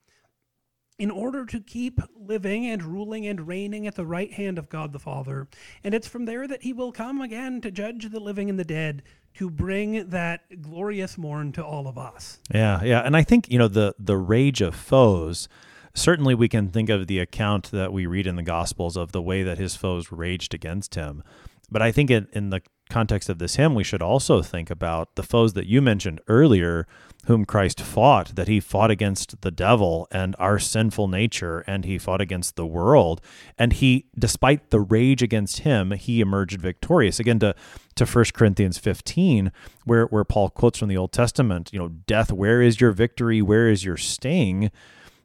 [1.03, 4.93] in order to keep living and ruling and reigning at the right hand of God
[4.93, 5.49] the Father.
[5.83, 8.65] And it's from there that he will come again to judge the living and the
[8.65, 9.03] dead,
[9.35, 12.39] to bring that glorious morn to all of us.
[12.55, 13.01] Yeah, yeah.
[13.01, 15.49] And I think, you know, the the rage of foes,
[15.93, 19.21] certainly we can think of the account that we read in the Gospels of the
[19.21, 21.25] way that his foes raged against him.
[21.69, 25.17] But I think in, in the context of this hymn, we should also think about
[25.17, 26.87] the foes that you mentioned earlier,
[27.27, 31.97] whom Christ fought, that he fought against the devil and our sinful nature, and he
[31.97, 33.21] fought against the world.
[33.57, 37.21] And he, despite the rage against him, he emerged victorious.
[37.21, 37.55] Again, to,
[37.95, 39.53] to 1 Corinthians 15,
[39.85, 43.41] where, where Paul quotes from the Old Testament, you know, death, where is your victory?
[43.41, 44.73] Where is your sting?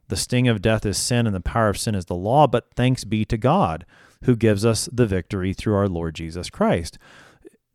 [0.06, 2.68] The sting of death is sin, and the power of sin is the law, but
[2.76, 3.84] thanks be to God
[4.24, 6.96] who gives us the victory through our Lord Jesus Christ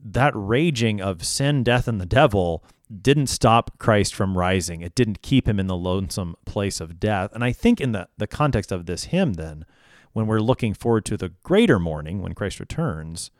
[0.04, 2.64] that raging of sin, death, and the devil
[3.02, 4.82] didn't stop Christ from rising.
[4.82, 7.32] It didn't keep him in the lonesome place of death.
[7.34, 9.66] And I think in the, the context of this hymn, then,
[10.14, 13.32] when we're looking forward to the greater morning when Christ returns,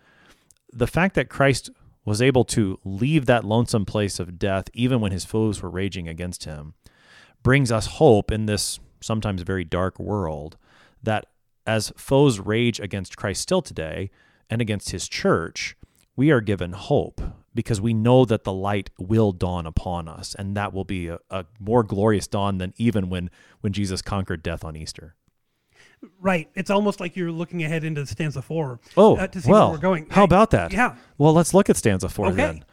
[0.72, 1.70] the fact that Christ
[2.06, 6.08] was able to leave that lonesome place of death even when his foes were raging
[6.08, 6.74] against him
[7.44, 10.58] brings us hope in this sometimes very dark world
[11.02, 11.28] that
[11.68, 14.10] as foes rage against Christ still today
[14.50, 15.78] and against his church,
[16.16, 17.22] we are given hope
[17.56, 21.20] because we know that the light will dawn upon us and that will be a,
[21.30, 23.30] a, more glorious dawn than even when
[23.62, 25.16] when jesus conquered death on easter.
[26.20, 26.50] Right.
[26.54, 29.78] It's almost like you're looking ahead into stanza four oh uh, to see well, where
[29.78, 30.08] we're going.
[30.10, 30.74] how about that?
[30.74, 30.96] yeah.
[31.18, 32.36] Well let's look at stanza four okay.
[32.36, 32.66] then.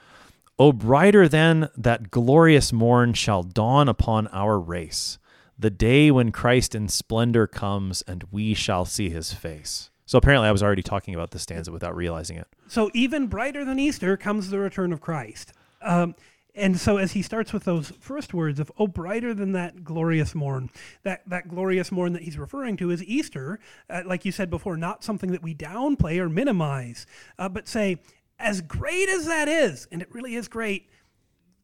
[0.58, 5.18] Oh brighter than that glorious morn shall dawn upon our race
[5.58, 9.90] the day when christ in splendor comes and we shall see his face.
[10.10, 12.48] So apparently, I was already talking about the stanza without realizing it.
[12.70, 15.52] So even brighter than Easter comes the return of Christ.
[15.82, 16.14] Um,
[16.54, 20.36] and so as he starts with those first words of oh brighter than that glorious
[20.36, 20.70] morn
[21.02, 24.76] that that glorious morn that he's referring to is easter uh, like you said before
[24.76, 27.06] not something that we downplay or minimize
[27.38, 28.00] uh, but say
[28.40, 30.90] as great as that is and it really is great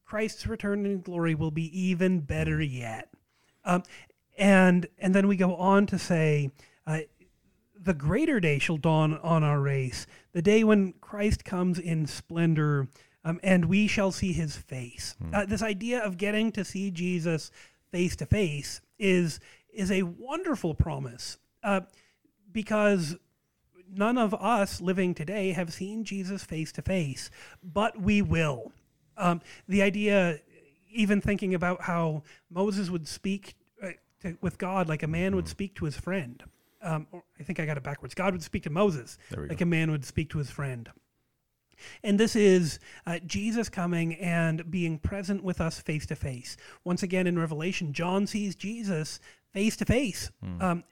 [0.05, 3.09] christ's return in glory will be even better yet
[3.65, 3.83] um,
[4.39, 6.49] and and then we go on to say
[6.87, 7.01] uh,
[7.87, 12.89] the greater day shall dawn on our race, the day when Christ comes in splendor,
[13.25, 15.15] um, and we shall see his face.
[15.23, 15.35] Hmm.
[15.35, 17.53] Uh, this idea of getting to see Jesus
[17.93, 19.41] face to face is
[19.73, 21.83] is a wonderful promise uh,
[22.51, 23.17] because
[23.89, 27.31] none of us living today have seen Jesus face to face,
[27.63, 28.73] but we will.
[29.17, 30.41] Um, the idea,
[30.91, 33.91] even thinking about how Moses would speak uh,
[34.23, 35.51] to, with God like a man would hmm.
[35.51, 36.43] speak to his friend
[36.83, 37.07] um,
[37.39, 38.15] I think I got it backwards.
[38.15, 39.19] God would speak to Moses
[39.49, 39.63] like go.
[39.63, 40.91] a man would speak to his friend.
[42.03, 46.57] And this is uh, Jesus coming and being present with us face to face.
[46.85, 49.21] Once again in Revelation, John sees Jesus
[49.53, 50.31] face to face,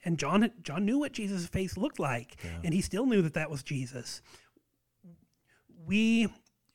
[0.04, 2.50] and John John knew what Jesus' face looked like, yeah.
[2.64, 4.22] and he still knew that that was Jesus.
[5.86, 6.28] We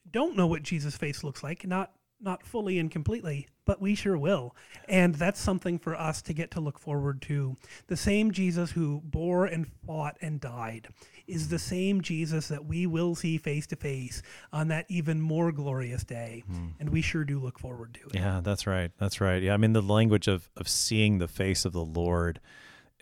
[0.10, 1.92] don't know what Jesus' face looks like, not
[2.22, 4.56] not fully and completely, but we sure will.
[4.88, 7.56] And that's something for us to get to look forward to.
[7.88, 10.88] The same Jesus who bore and fought and died
[11.28, 15.52] is the same Jesus that we will see face to face on that even more
[15.52, 16.44] glorious day.
[16.52, 16.74] Mm.
[16.80, 18.16] And we sure do look forward to it.
[18.16, 18.92] Yeah, that's right.
[18.98, 19.42] That's right.
[19.42, 22.40] Yeah, I mean, the language of, of seeing the face of the Lord,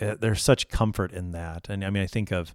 [0.02, 1.70] uh, there's such comfort in that.
[1.70, 2.54] And I mean, I think of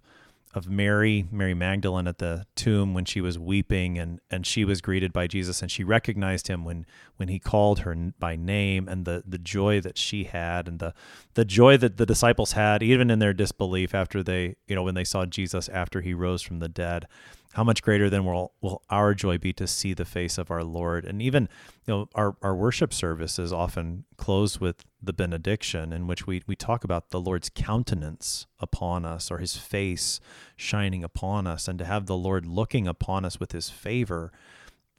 [0.53, 4.81] of Mary, Mary Magdalene at the tomb when she was weeping and and she was
[4.81, 6.85] greeted by Jesus and she recognized him when
[7.17, 10.93] when he called her by name and the the joy that she had and the
[11.33, 14.95] the joy that the disciples had even in their disbelief after they you know when
[14.95, 17.07] they saw Jesus after he rose from the dead
[17.53, 20.63] how much greater then will, will our joy be to see the face of our
[20.63, 21.05] Lord?
[21.05, 21.47] And even,
[21.85, 26.41] you know, our, our worship service is often closed with the benediction in which we,
[26.47, 30.19] we talk about the Lord's countenance upon us or his face
[30.55, 34.31] shining upon us and to have the Lord looking upon us with his favor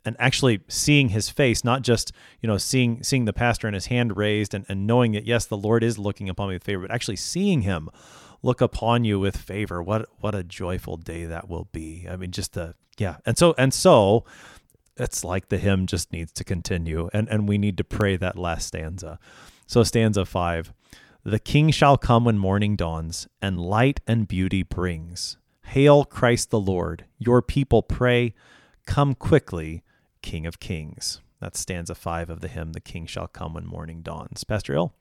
[0.04, 3.86] and actually seeing his face, not just, you know, seeing seeing the pastor and his
[3.86, 6.82] hand raised and, and knowing that yes, the Lord is looking upon me with favor,
[6.82, 7.88] but actually seeing him
[8.44, 9.82] look upon you with favor.
[9.82, 12.06] What what a joyful day that will be.
[12.08, 13.16] I mean, just the yeah.
[13.26, 14.24] And so and so
[14.96, 18.38] it's like the hymn just needs to continue and, and we need to pray that
[18.38, 19.18] last stanza.
[19.66, 20.72] So stanza five.
[21.24, 25.38] The king shall come when morning dawns, and light and beauty brings.
[25.62, 28.34] Hail Christ the Lord, your people pray,
[28.86, 29.82] come quickly,
[30.20, 31.22] King of Kings.
[31.40, 34.44] That's stanza five of the hymn, The King Shall Come When Morning Dawns.
[34.44, 34.94] Pastor Ill?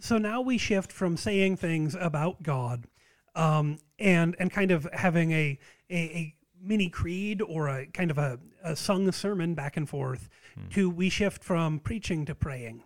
[0.00, 2.86] So now we shift from saying things about God
[3.34, 5.58] um, and and kind of having a,
[5.90, 10.28] a, a mini creed or a kind of a, a sung sermon back and forth
[10.54, 10.68] hmm.
[10.70, 12.82] to we shift from preaching to praying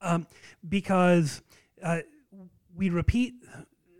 [0.00, 0.26] um,
[0.68, 1.42] because
[1.82, 2.00] uh,
[2.74, 3.34] we repeat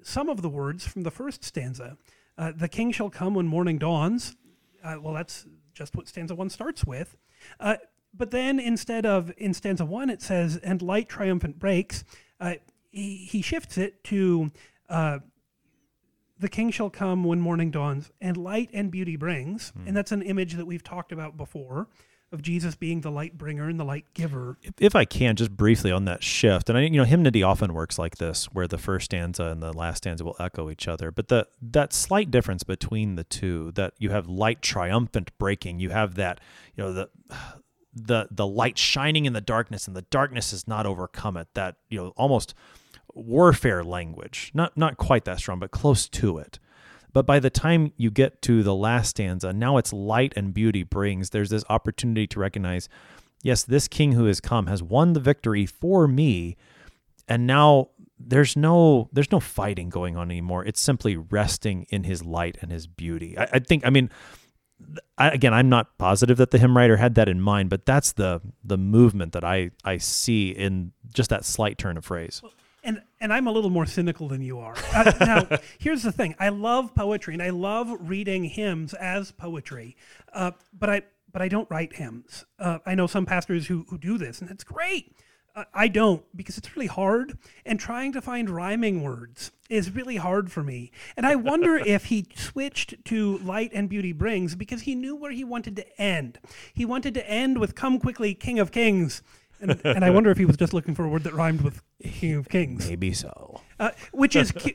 [0.02, 1.96] some of the words from the first stanza.
[2.36, 4.36] Uh, the king shall come when morning dawns.
[4.82, 7.16] Uh, well, that's just what stanza one starts with.
[7.60, 7.76] Uh,
[8.14, 12.04] but then instead of in stanza one, it says, and light triumphant breaks,
[12.40, 12.54] uh,
[12.90, 14.50] he, he shifts it to
[14.88, 15.18] uh,
[16.38, 19.72] the king shall come when morning dawns, and light and beauty brings.
[19.86, 21.88] And that's an image that we've talked about before
[22.30, 24.58] of Jesus being the light bringer and the light giver.
[24.62, 27.72] If, if I can, just briefly on that shift, and I, you know, hymnody often
[27.72, 31.10] works like this, where the first stanza and the last stanza will echo each other.
[31.10, 35.90] But the that slight difference between the two, that you have light triumphant breaking, you
[35.90, 36.40] have that,
[36.76, 37.08] you know, the
[38.02, 41.48] the the light shining in the darkness, and the darkness has not overcome it.
[41.54, 42.54] That you know, almost
[43.14, 46.58] warfare language, not not quite that strong, but close to it.
[47.12, 50.82] But by the time you get to the last stanza, now it's light and beauty
[50.82, 51.30] brings.
[51.30, 52.88] There's this opportunity to recognize,
[53.42, 56.56] yes, this king who has come has won the victory for me,
[57.26, 57.88] and now
[58.18, 60.64] there's no there's no fighting going on anymore.
[60.64, 63.36] It's simply resting in his light and his beauty.
[63.38, 63.86] I, I think.
[63.86, 64.10] I mean.
[65.16, 68.12] I, again, I'm not positive that the hymn writer had that in mind, but that's
[68.12, 72.40] the the movement that I I see in just that slight turn of phrase.
[72.84, 74.76] and and I'm a little more cynical than you are.
[74.94, 79.96] Uh, now, here's the thing: I love poetry, and I love reading hymns as poetry,
[80.32, 81.02] uh, but I
[81.32, 82.44] but I don't write hymns.
[82.58, 85.16] Uh, I know some pastors who who do this, and it's great.
[85.74, 90.50] I don't because it's really hard, and trying to find rhyming words is really hard
[90.50, 90.90] for me.
[91.16, 95.32] And I wonder if he switched to light and beauty brings because he knew where
[95.32, 96.38] he wanted to end.
[96.72, 99.22] He wanted to end with "Come quickly, King of Kings."
[99.60, 101.82] And, and I wonder if he was just looking for a word that rhymed with
[102.00, 103.60] King of Kings Maybe so.
[103.80, 104.70] uh, which is cu-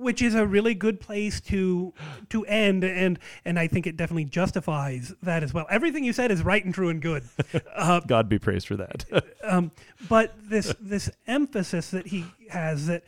[0.00, 1.92] which is a really good place to
[2.30, 5.66] to end and and I think it definitely justifies that as well.
[5.70, 7.24] Everything you said is right and true and good.
[7.76, 9.04] Uh, God be praised for that.
[9.44, 9.70] um,
[10.08, 13.04] but this this emphasis that he has that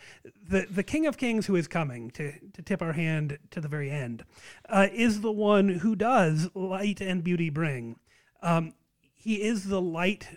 [0.48, 3.68] the the King of Kings who is coming to to tip our hand to the
[3.68, 4.24] very end
[4.68, 7.96] uh, is the one who does light and beauty bring.
[8.42, 8.74] Um,
[9.14, 10.28] he is the light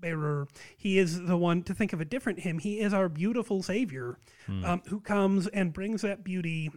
[0.00, 0.46] bearer.
[0.76, 2.58] He is the one to think of a different hymn.
[2.58, 4.18] He is our beautiful Savior
[4.64, 6.70] um, who comes and brings that beauty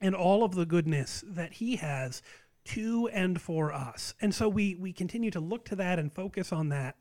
[0.00, 2.22] and all of the goodness that He has
[2.66, 4.14] to and for us.
[4.20, 6.96] And so we we continue to look to that and focus on that,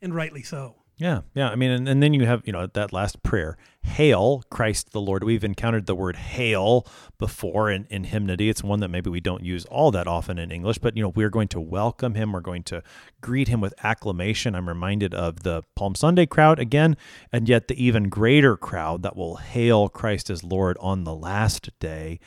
[0.00, 0.76] and rightly so.
[0.98, 1.48] Yeah, yeah.
[1.48, 5.00] I mean, and, and then you have, you know, that last prayer, Hail Christ the
[5.00, 5.22] Lord.
[5.22, 6.84] We've encountered the word hail
[7.18, 8.48] before in, in hymnody.
[8.48, 11.10] It's one that maybe we don't use all that often in English, but, you know,
[11.10, 12.32] we're going to welcome him.
[12.32, 12.82] We're going to
[13.20, 14.56] greet him with acclamation.
[14.56, 16.96] I'm reminded of the Palm Sunday crowd again,
[17.32, 21.70] and yet the even greater crowd that will hail Christ as Lord on the last
[21.78, 22.18] day.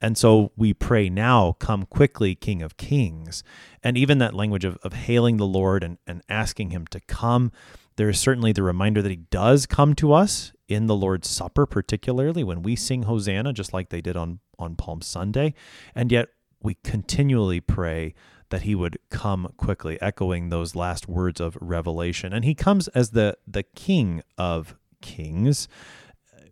[0.00, 3.42] And so we pray now, come quickly, King of Kings.
[3.82, 7.52] And even that language of, of hailing the Lord and, and asking him to come
[8.00, 11.66] there is certainly the reminder that he does come to us in the Lord's Supper,
[11.66, 15.52] particularly when we sing Hosanna, just like they did on, on Palm Sunday.
[15.94, 16.28] And yet
[16.62, 18.14] we continually pray
[18.48, 22.32] that he would come quickly, echoing those last words of Revelation.
[22.32, 25.68] And he comes as the, the King of Kings.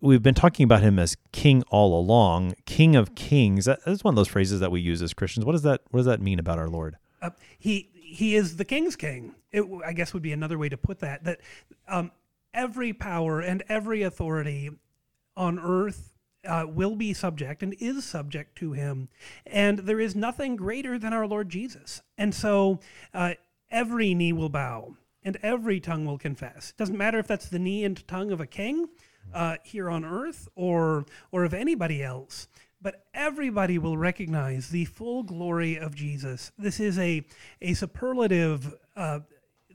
[0.03, 3.65] We've been talking about him as King all along, King of Kings.
[3.65, 5.47] That's one of those phrases that we use as Christians.
[5.47, 6.99] What does that What does that mean about our Lord?
[7.23, 9.35] Uh, he he is the king's king.
[9.53, 11.25] It, I guess would be another way to put that.
[11.25, 11.41] That
[11.87, 12.11] um,
[12.55, 14.71] every power and every authority
[15.37, 16.15] on earth
[16.47, 19.09] uh, will be subject and is subject to him,
[19.47, 22.03] and there is nothing greater than our Lord Jesus.
[22.17, 22.81] And so
[23.13, 23.35] uh,
[23.71, 26.73] every knee will bow and every tongue will confess.
[26.77, 28.89] Doesn't matter if that's the knee and tongue of a king
[29.35, 32.49] uh, here on earth or or of anybody else
[32.81, 36.53] but everybody will recognize the full glory of Jesus.
[36.59, 37.25] This is a
[37.61, 38.75] a superlative.
[38.97, 39.21] Uh,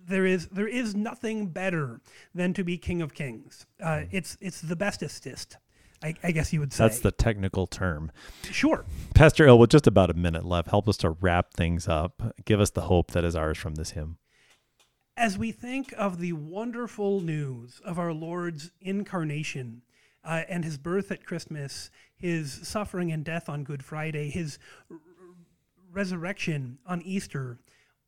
[0.06, 2.02] there is there is nothing better
[2.34, 3.66] than to be King of Kings.
[3.82, 5.56] Uh, it's it's the bestestest,
[6.02, 6.84] I, I guess you would say.
[6.84, 8.12] That's the technical term.
[8.44, 8.86] sure.
[9.16, 12.22] Pastor Ill, with just about a minute left, help us to wrap things up.
[12.46, 14.18] Give us the hope that is ours from this hymn.
[15.16, 19.84] As we think of the wonderful news of our Lord's incarnation
[20.24, 24.58] uh, and his birth at Christmas, his suffering and death on Good Friday, his
[24.90, 24.98] r-
[25.92, 27.60] resurrection on Easter,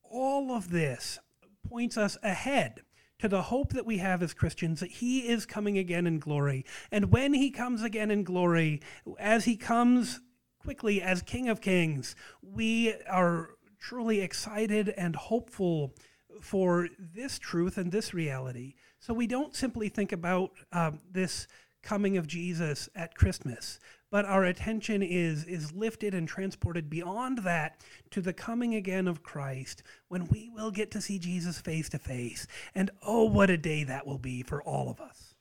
[0.04, 1.20] all of this
[1.68, 2.82] points us ahead
[3.20, 6.66] to the hope that we have as Christians that he is coming again in glory.
[6.92, 8.82] And when he comes again in glory,
[9.20, 10.20] as he comes
[10.60, 15.94] quickly as King of Kings, we are truly excited and hopeful
[16.42, 18.74] for this truth and this reality.
[19.00, 21.48] So we don't simply think about um, this
[21.86, 23.80] coming of Jesus at Christmas,
[24.12, 27.80] but our attention is is lifted and transported beyond that
[28.10, 32.00] to the coming again of Christ when we will get to see Jesus face to
[32.00, 32.48] face.
[32.74, 35.36] And oh what a day that will be for all of us.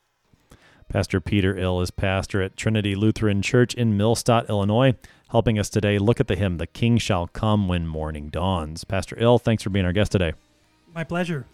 [0.88, 4.94] Pastor Peter Ill is pastor at Trinity Lutheran Church in Millstadt, Illinois,
[5.30, 8.84] helping us today look at the hymn, The King Shall Come When Morning Dawns.
[8.84, 10.34] Pastor Ill, thanks for being our guest today.
[10.94, 11.46] My pleasure.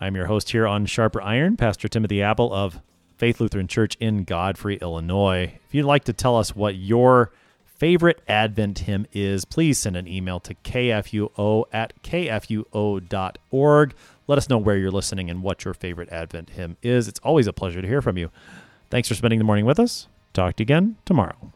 [0.00, 2.80] I'm your host here on Sharper Iron, Pastor Timothy Appel of
[3.20, 5.52] Faith Lutheran Church in Godfrey, Illinois.
[5.68, 7.30] If you'd like to tell us what your
[7.66, 13.04] favorite Advent hymn is, please send an email to kfuo at kfuo.org.
[14.26, 17.08] Let us know where you're listening and what your favorite Advent hymn is.
[17.08, 18.30] It's always a pleasure to hear from you.
[18.88, 20.08] Thanks for spending the morning with us.
[20.32, 21.52] Talk to you again tomorrow.